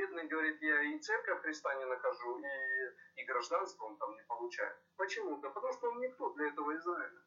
[0.00, 4.76] бедный говорит, я и церковь Христа не нахожу, и, и гражданство он там не получает.
[4.96, 5.38] Почему?
[5.40, 7.22] Да потому что он никто для этого Израиля.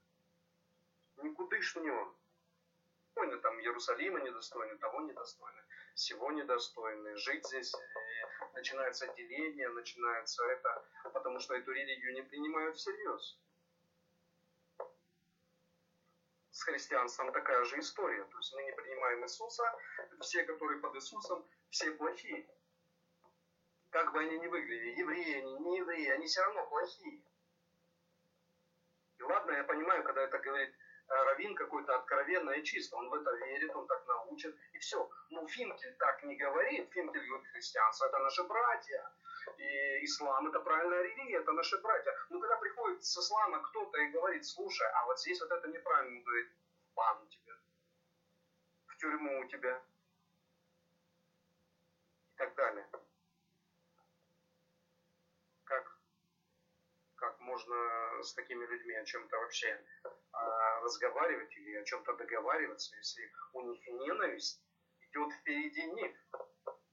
[1.17, 2.15] Никудыш не он.
[3.15, 5.61] Достойны там Иерусалима недостойны, того недостойны,
[5.93, 7.15] всего недостойны.
[7.17, 10.83] Жить здесь и начинается деление, начинается это,
[11.13, 13.37] потому что эту религию не принимают всерьез.
[16.49, 18.23] С христианством такая же история.
[18.23, 19.63] То есть мы не принимаем Иисуса,
[20.21, 22.47] все, которые под Иисусом, все плохие
[23.91, 27.21] как бы они ни выглядели, евреи они, не евреи, они все равно плохие.
[29.19, 33.13] И ладно, я понимаю, когда это говорит э, Равин какой-то откровенно и чисто, он в
[33.13, 35.09] это верит, он так научит, и все.
[35.29, 39.11] Но Финкель так не говорит, Финкель говорит, христианство это наши братья,
[39.57, 42.13] и ислам это правильная религия, это наши братья.
[42.29, 46.17] Но когда приходит с ислама кто-то и говорит, слушай, а вот здесь вот это неправильно,
[46.17, 46.51] он говорит,
[46.91, 47.53] в бан тебя,
[48.87, 49.81] в тюрьму у тебя,
[52.31, 52.87] и так далее.
[57.53, 59.79] Можно с такими людьми о чем-то вообще
[60.31, 64.59] а, разговаривать или о чем-то договариваться, если у них ненависть
[65.01, 66.15] идет впереди них.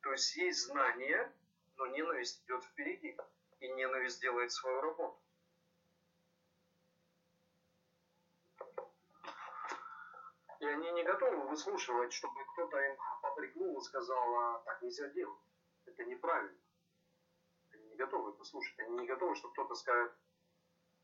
[0.03, 1.33] То есть есть знание,
[1.77, 3.17] но ненависть идет впереди.
[3.61, 5.19] И ненависть делает свою работу.
[10.61, 15.41] И они не готовы выслушивать, чтобы кто-то им попрекнул и сказал, а так нельзя делать.
[15.87, 16.59] Это неправильно.
[17.73, 18.79] Они не готовы послушать.
[18.81, 20.13] Они не готовы, чтобы кто-то скажет,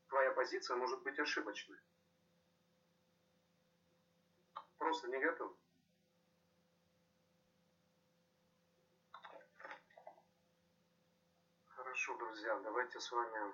[0.07, 1.79] твоя позиция может быть ошибочной.
[4.77, 5.53] Просто не готов.
[11.65, 13.53] Хорошо, друзья, давайте с вами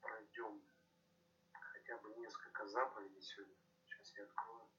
[0.00, 0.62] пройдем
[1.52, 3.54] хотя бы несколько заповедей сегодня.
[3.86, 4.70] Сейчас я открою.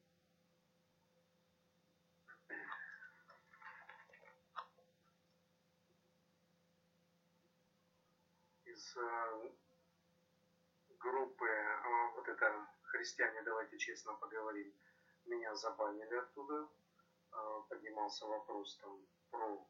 [8.65, 9.64] Из э,
[10.99, 14.73] группы, а, вот это «Христиане, давайте честно поговорим»,
[15.25, 16.69] меня забанили оттуда,
[17.31, 19.67] э, поднимался вопрос там про,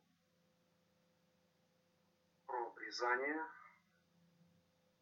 [2.46, 3.46] про обрезание.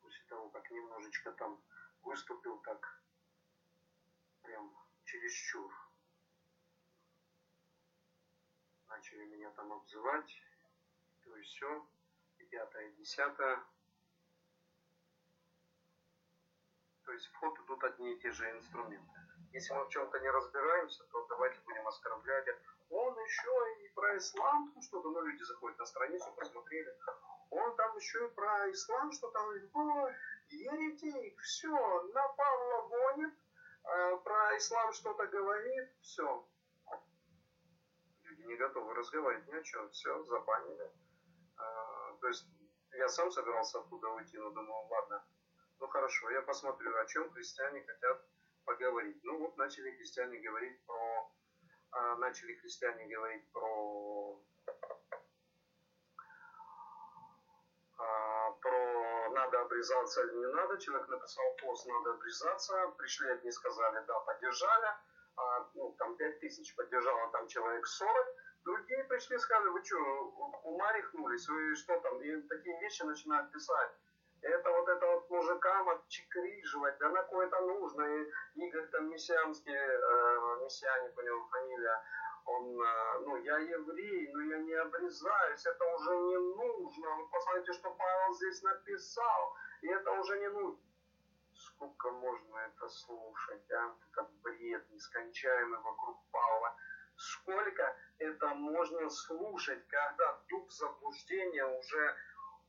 [0.02, 1.60] После того, как немножечко там
[2.04, 3.02] выступил так
[4.44, 4.72] прям
[5.06, 5.74] чересчур.
[8.88, 10.32] Начали меня там обзывать,
[11.24, 11.88] то есть все,
[12.50, 13.64] пятое, десятое.
[17.06, 19.20] То есть в ход идут одни и те же инструменты.
[19.52, 22.48] Если мы в чем-то не разбираемся, то давайте будем оскорблять.
[22.90, 26.98] Он еще и про ислам что-то, ну люди заходят на страницу, посмотрели.
[27.50, 29.40] Он там еще и про ислам что-то.
[29.42, 30.16] Ой,
[30.50, 33.34] еретик, все, на Павла гонит,
[33.84, 36.48] э, про ислам что-то говорит, все.
[38.24, 40.92] Люди не готовы разговаривать ни о чем, все, забанили.
[41.60, 42.48] Э, то есть
[42.94, 45.24] я сам собирался оттуда уйти, но думал, ладно,
[45.84, 48.18] ну хорошо, я посмотрю, о чем христиане хотят
[48.64, 49.20] поговорить.
[49.24, 51.30] Ну вот начали христиане говорить про,
[51.92, 54.42] а, начали христиане говорить про,
[57.98, 60.78] а, про надо обрезаться или не надо.
[60.78, 62.88] Человек написал пост, надо обрезаться.
[62.98, 64.88] Пришли одни сказали, да, поддержали.
[65.36, 68.28] А, ну, там 5 тысяч поддержало, там человек 40.
[68.64, 69.98] Другие пришли сказали, вы что,
[70.64, 73.92] ума рехнулись, вы что там, и такие вещи начинают писать
[74.44, 78.04] это вот это вот мужикам отчекриживать, да на кое это нужно.
[78.04, 82.04] И Игорь там мессианский, э, мессианик у него фамилия,
[82.46, 87.16] он, э, ну, я еврей, но я не обрезаюсь, это уже не нужно.
[87.16, 90.84] Вы посмотрите, что Павел здесь написал, и это уже не нужно.
[91.56, 93.96] Сколько можно это слушать, а?
[94.12, 96.76] Это бред нескончаемый вокруг Павла.
[97.16, 102.16] Сколько это можно слушать, когда дух заблуждения уже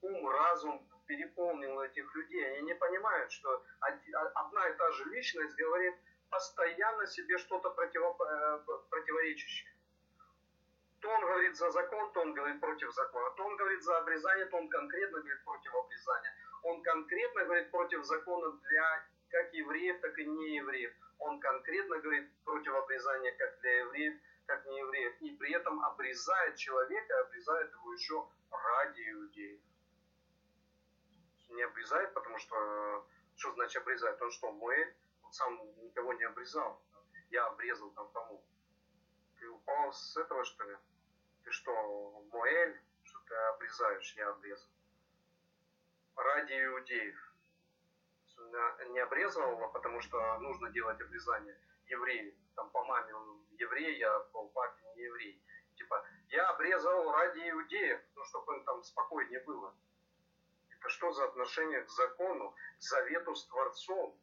[0.02, 2.44] ум, разум переполнил этих людей.
[2.46, 5.94] Они не понимают, что одна и та же личность говорит
[6.30, 8.58] постоянно себе что-то э,
[8.90, 9.70] противоречащее.
[11.00, 13.30] То он говорит за закон, то он говорит против закона.
[13.36, 16.34] То он говорит за обрезание, то он конкретно говорит против обрезания.
[16.62, 20.92] Он конкретно говорит против закона для как евреев, так и не евреев.
[21.18, 24.14] Он конкретно говорит против обрезания как для евреев,
[24.46, 25.20] как не евреев.
[25.20, 29.60] И при этом обрезает человека, обрезает его еще ради иудеев
[31.54, 34.20] не обрезает, потому что что значит обрезает?
[34.22, 34.94] Он что, Моэль?
[35.22, 36.80] Он сам никого не обрезал.
[37.30, 38.44] Я обрезал там тому.
[39.38, 40.76] Ты упал с этого, что ли?
[41.42, 42.80] Ты что, Моэль?
[43.02, 44.14] Что ты обрезаешь?
[44.16, 44.68] Я обрезал.
[46.16, 47.32] Ради иудеев.
[48.88, 52.34] Не обрезал, потому что нужно делать обрезание евреев.
[52.54, 55.42] Там по маме он еврей, я по папе не еврей.
[55.76, 59.74] Типа, я обрезал ради иудеев, ну, чтобы им там спокойнее было.
[60.86, 64.18] Что за отношение к закону, к завету с Творцом?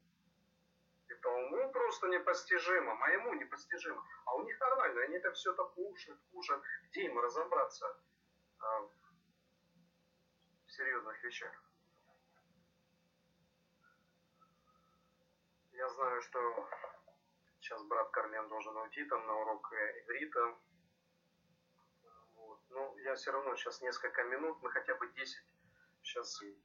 [1.07, 4.03] Это уму просто непостижимо, моему непостижимо.
[4.25, 6.63] А у них нормально, они это все так кушают, кушают.
[6.89, 7.99] Где им разобраться
[8.59, 11.51] а, в серьезных вещах?
[15.71, 16.69] Я знаю, что
[17.59, 20.55] сейчас брат Карлен должен уйти там на урок иврита.
[22.35, 22.59] Вот.
[22.69, 25.50] Но я все равно сейчас несколько минут, мы хотя бы 10
[26.11, 26.61] сейчас и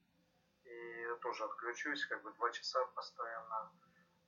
[1.23, 3.73] тоже отключусь, как бы два часа постоянно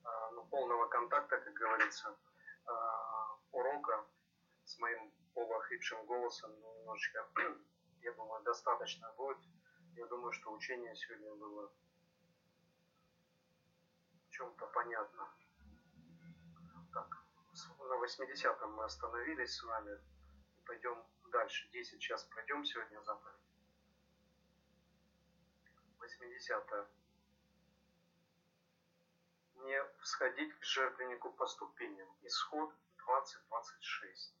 [0.03, 2.17] а, ну, полного контакта, как говорится,
[2.65, 4.05] а, урока
[4.63, 7.27] с моим полуохрипшим голосом ну, немножечко,
[8.01, 9.37] я думаю, достаточно будет.
[9.95, 11.69] Я думаю, что учение сегодня было
[14.25, 15.27] в чем-то понятно.
[16.93, 17.17] Так,
[17.79, 19.99] на 80-м мы остановились с вами.
[20.65, 21.69] Пойдем дальше.
[21.71, 23.48] 10 час пройдем сегодня заповедь.
[26.17, 26.87] 80
[29.55, 32.07] Не всходить к жертвеннику по ступеням.
[32.23, 32.73] Исход
[33.05, 34.33] 20.26.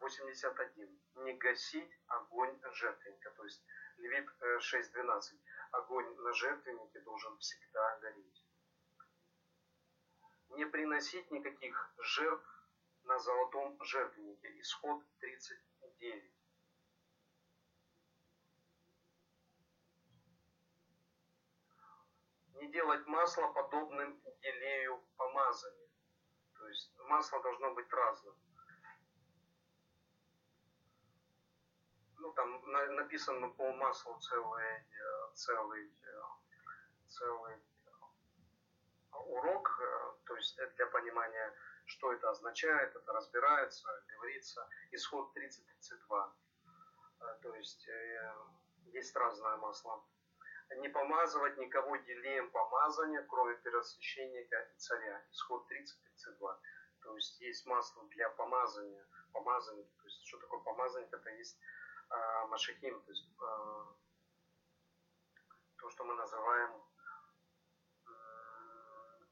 [0.00, 1.00] 81.
[1.24, 3.30] Не гасить огонь жертвенника.
[3.30, 3.64] То есть
[3.96, 5.38] Левит 6.12.
[5.70, 8.44] Огонь на жертвеннике должен всегда гореть.
[10.50, 12.68] Не приносить никаких жертв
[13.04, 14.60] на золотом жертвеннике.
[14.60, 16.41] Исход 39.
[22.62, 25.88] Не делать масло подобным елею помазания.
[26.56, 28.36] То есть масло должно быть разным.
[32.18, 32.62] Ну, там
[32.94, 34.86] написано по маслу целый,
[35.34, 35.92] целый,
[37.08, 37.56] целый
[39.10, 39.80] урок,
[40.24, 41.52] то есть для понимания,
[41.86, 44.68] что это означает, это разбирается, говорится.
[44.92, 46.32] Исход 30-32.
[47.42, 48.34] То есть э,
[48.92, 50.04] есть разное масло
[50.76, 55.24] не помазывать никого елеем помазания, кроме первосвященника и царя.
[55.30, 56.58] Исход 30-32.
[57.02, 59.06] То есть есть масло для помазания.
[59.32, 61.08] Помазание, то есть что такое помазание?
[61.10, 61.58] Это есть
[62.08, 63.86] а, машахим, то есть а,
[65.78, 66.82] то, что мы называем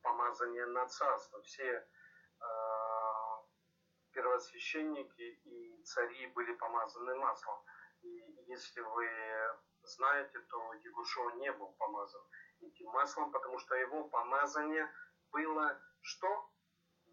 [0.02, 1.40] помазание на царство.
[1.42, 1.86] Все
[2.40, 3.44] а,
[4.12, 7.62] первосвященники и цари были помазаны маслом.
[8.02, 8.08] И
[8.46, 9.08] если вы
[9.82, 12.22] знаете, то Егушо не был помазан
[12.60, 14.90] этим маслом, потому что его помазание
[15.32, 16.50] было что?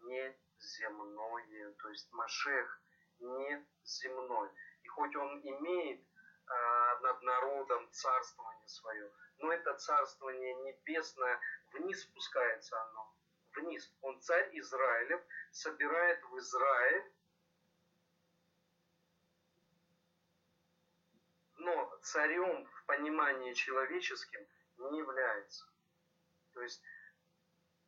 [0.02, 2.80] Не земное, то есть Машех
[3.18, 4.50] не земной.
[4.82, 11.40] И хоть он имеет э, над народом царствование свое, но это царствование небесное,
[11.72, 13.14] вниз спускается оно,
[13.56, 13.92] вниз.
[14.02, 17.12] Он царь Израилев, собирает в Израиль,
[21.56, 24.46] но царем в понимании человеческим
[24.76, 25.66] не является.
[26.54, 26.82] То есть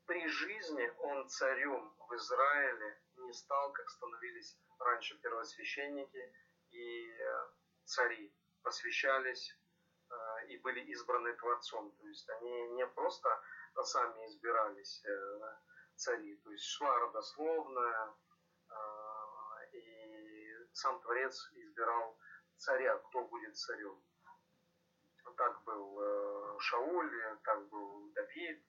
[0.06, 6.34] при жизни он царем в Израиле не стал, как становились раньше первосвященники
[6.70, 7.48] и э,
[7.84, 9.56] цари, посвящались
[10.10, 11.92] э, и были избраны Творцом.
[11.92, 13.28] То есть они не просто
[13.84, 15.40] сами избирались э,
[15.94, 18.14] цари, то есть шла родословная,
[19.72, 22.18] и сам Творец избирал
[22.60, 23.98] царя, кто будет царем.
[25.36, 28.62] Так был Шауль, так был Давид,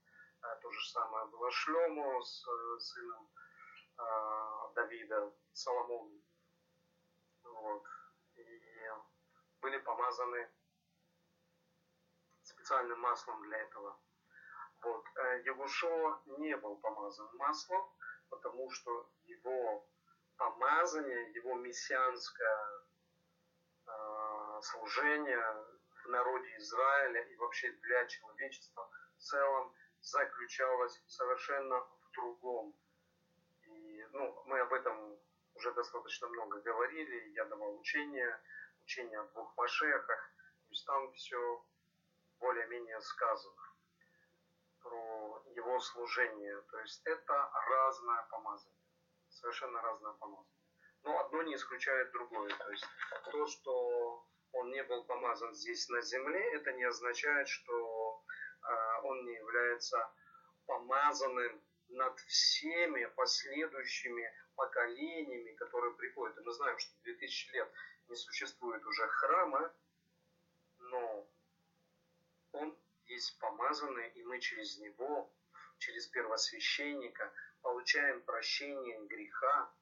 [0.62, 2.46] то же самое было Шлему с
[2.80, 3.30] сыном
[4.76, 6.24] Давида, Соломон.
[7.44, 7.84] Вот.
[8.36, 8.90] И
[9.60, 10.50] были помазаны
[12.44, 14.00] специальным маслом для этого.
[14.84, 15.06] Вот.
[15.44, 17.92] Егушо не был помазан маслом,
[18.30, 19.86] потому что его
[20.38, 22.82] помазание, его мессианское
[23.92, 25.66] э, служение
[26.04, 32.76] в народе Израиля и вообще для человечества в целом заключалось совершенно в другом.
[33.64, 35.18] И ну, мы об этом
[35.56, 38.42] уже достаточно много говорили, я давал учения,
[38.84, 40.34] учения о двух Машехах,
[40.66, 41.66] то есть там все
[42.40, 43.62] более-менее сказано
[44.82, 46.62] про его служение.
[46.72, 48.80] То есть это разное помазание,
[49.30, 50.61] совершенно разное помазание.
[51.04, 52.50] Но одно не исключает другое.
[52.56, 52.86] То есть
[53.32, 58.24] то, что он не был помазан здесь на земле, это не означает, что
[58.64, 60.12] э, он не является
[60.66, 66.38] помазанным над всеми последующими поколениями, которые приходят.
[66.38, 67.72] И мы знаем, что 2000 лет
[68.08, 69.74] не существует уже храма,
[70.78, 71.28] но
[72.54, 75.34] он есть помазанный, и мы через него,
[75.80, 77.32] через первосвященника,
[77.62, 79.74] получаем прощение греха.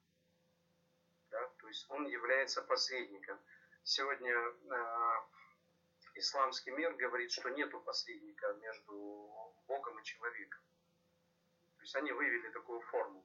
[1.70, 3.38] Есть он является посредником.
[3.84, 5.14] Сегодня э,
[6.16, 8.92] исламский мир говорит, что нету посредника между
[9.68, 10.60] Богом и человеком.
[11.76, 13.24] То есть они вывели такую форму.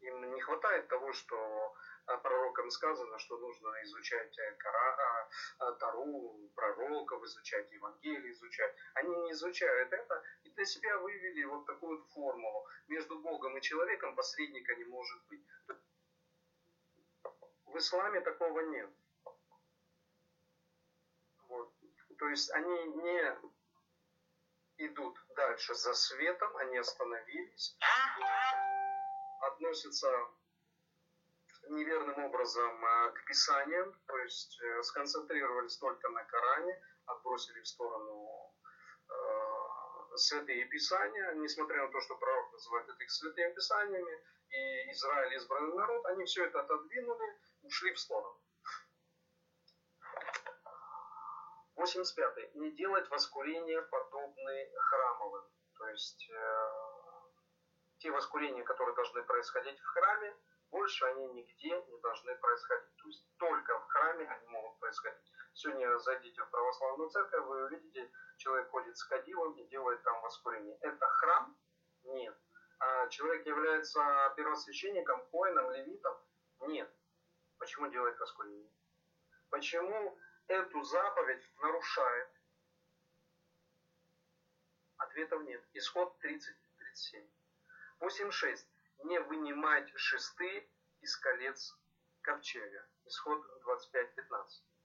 [0.00, 1.76] Им не хватает того, что
[2.06, 5.28] а, пророкам сказано, что нужно изучать э, Кора,
[5.58, 8.74] а, Тару, пророков, изучать Евангелие, изучать.
[8.94, 12.66] Они не изучают это и для себя вывели вот такую формулу.
[12.88, 15.46] Между Богом и человеком посредника не может быть.
[17.76, 18.90] В исламе такого нет.
[21.48, 21.70] Вот.
[22.18, 23.38] То есть они не
[24.78, 27.76] идут дальше за светом, они остановились,
[29.42, 30.08] относятся
[31.68, 38.26] неверным образом э, к Писаниям, то есть э, сконцентрировались только на Коране, отбросили в сторону
[40.18, 44.20] святые Писания, несмотря на то, что пророк называет это их святыми Писаниями,
[44.50, 48.40] и Израиль избранный народ, они все это отодвинули, ушли в сторону.
[51.76, 52.54] 85.
[52.54, 55.44] Не делать воскурения подобные храмовым.
[55.78, 56.70] То есть э,
[57.98, 60.34] те воскурения, которые должны происходить в храме,
[60.70, 62.96] больше они нигде не должны происходить.
[62.96, 65.32] То есть только в храме они могут происходить.
[65.56, 70.76] Сегодня зайдите в православную церковь, вы увидите, человек ходит с кадилом и делает там воскурение.
[70.82, 71.56] Это храм?
[72.04, 72.36] Нет.
[72.78, 76.14] А человек является первосвященником, коином, левитом?
[76.60, 76.94] Нет.
[77.56, 78.70] Почему делает воскурение?
[79.48, 82.28] Почему эту заповедь нарушает?
[84.98, 85.64] Ответов нет.
[85.72, 87.30] Исход 30-37.
[88.00, 88.66] 8.6.
[89.04, 90.68] Не вынимать шесты
[91.00, 91.74] из колец
[92.20, 92.86] ковчега.
[93.06, 94.75] Исход 25.15.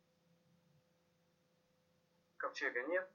[2.42, 3.10] Ковчега нет.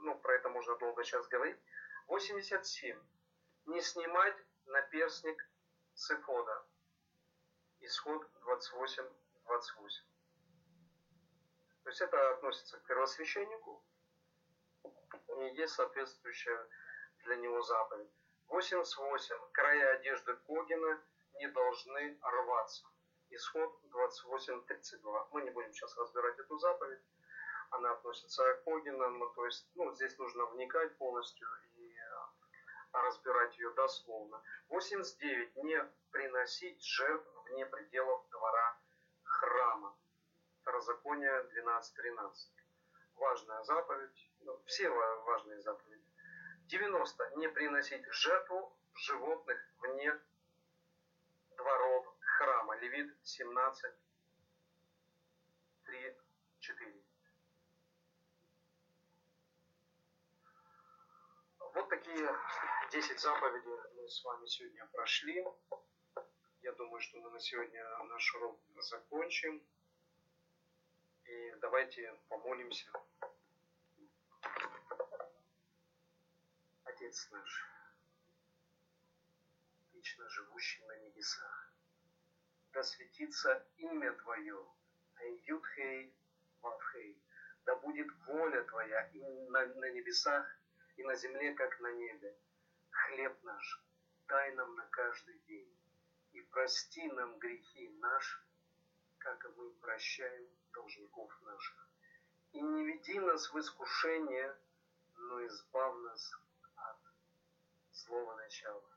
[0.00, 1.58] Ну, про это можно долго сейчас говорить.
[2.06, 2.98] 87.
[3.66, 4.36] Не снимать
[4.66, 5.48] наперстник
[5.94, 6.64] с эфода.
[7.80, 9.12] Исход 28.28.
[9.48, 10.04] 28.
[11.84, 13.82] То есть это относится к первосвященнику,
[15.38, 16.68] и есть соответствующая
[17.24, 18.10] для него заповедь.
[18.48, 19.36] 88.
[19.52, 21.02] Края одежды Когина
[21.34, 22.84] не должны рваться.
[23.30, 25.28] Исход 28.32.
[25.32, 27.00] Мы не будем сейчас разбирать эту заповедь.
[27.70, 29.32] Она относится к Когинам.
[29.34, 31.94] То есть, ну, здесь нужно вникать полностью и
[32.92, 34.42] а, разбирать ее дословно.
[34.68, 35.56] 89.
[35.64, 38.78] Не приносить жертв вне пределов двора
[39.22, 39.94] храма.
[40.62, 42.30] Второзаконие 12.13.
[43.16, 44.30] Важная заповедь.
[44.40, 46.04] Ну, все важные заповеди.
[46.66, 47.36] 90.
[47.36, 50.18] Не приносить в жертву животных вне
[51.56, 52.76] дворов храма.
[52.76, 53.94] Левит 17,
[55.84, 56.16] 3,
[61.78, 62.28] Вот такие
[62.90, 65.44] 10 заповедей мы с вами сегодня прошли.
[66.60, 69.62] Я думаю, что мы на сегодня наш урок закончим.
[71.24, 72.90] И давайте помолимся.
[76.82, 77.64] Отец наш,
[79.92, 81.72] вечно живущий на небесах,
[82.72, 84.66] да светится имя Твое,
[85.46, 86.12] Ютхей
[86.60, 87.22] Вавхей,
[87.66, 90.57] да будет воля Твоя и на, на небесах,
[90.98, 92.36] и на земле, как на небе.
[92.90, 93.82] Хлеб наш
[94.26, 95.72] дай нам на каждый день,
[96.32, 98.40] и прости нам грехи наши,
[99.18, 101.88] как и мы прощаем должников наших.
[102.52, 104.56] И не веди нас в искушение,
[105.14, 106.32] но избав нас
[107.92, 108.90] слово начала.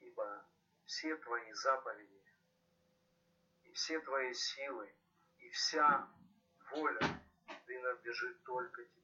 [0.00, 0.44] Ибо
[0.84, 2.22] все твои заповеди,
[3.64, 4.92] и все твои силы,
[5.38, 6.08] и вся
[6.72, 7.22] воля
[7.64, 8.99] принадлежит только тебе.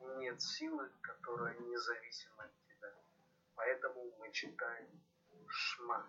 [0.00, 2.92] Нет силы, которая независима от тебя.
[3.54, 4.86] Поэтому мы читаем
[5.48, 6.06] Шма.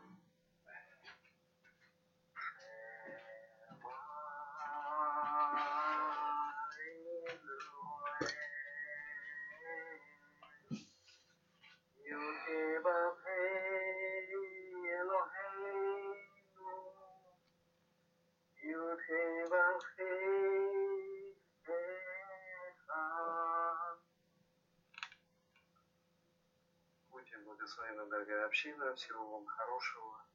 [27.70, 28.96] Благословена, дорогая община.
[28.96, 30.26] Всего вам хорошего.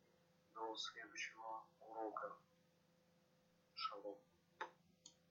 [0.54, 2.32] До следующего урока.
[3.74, 4.18] Шалом.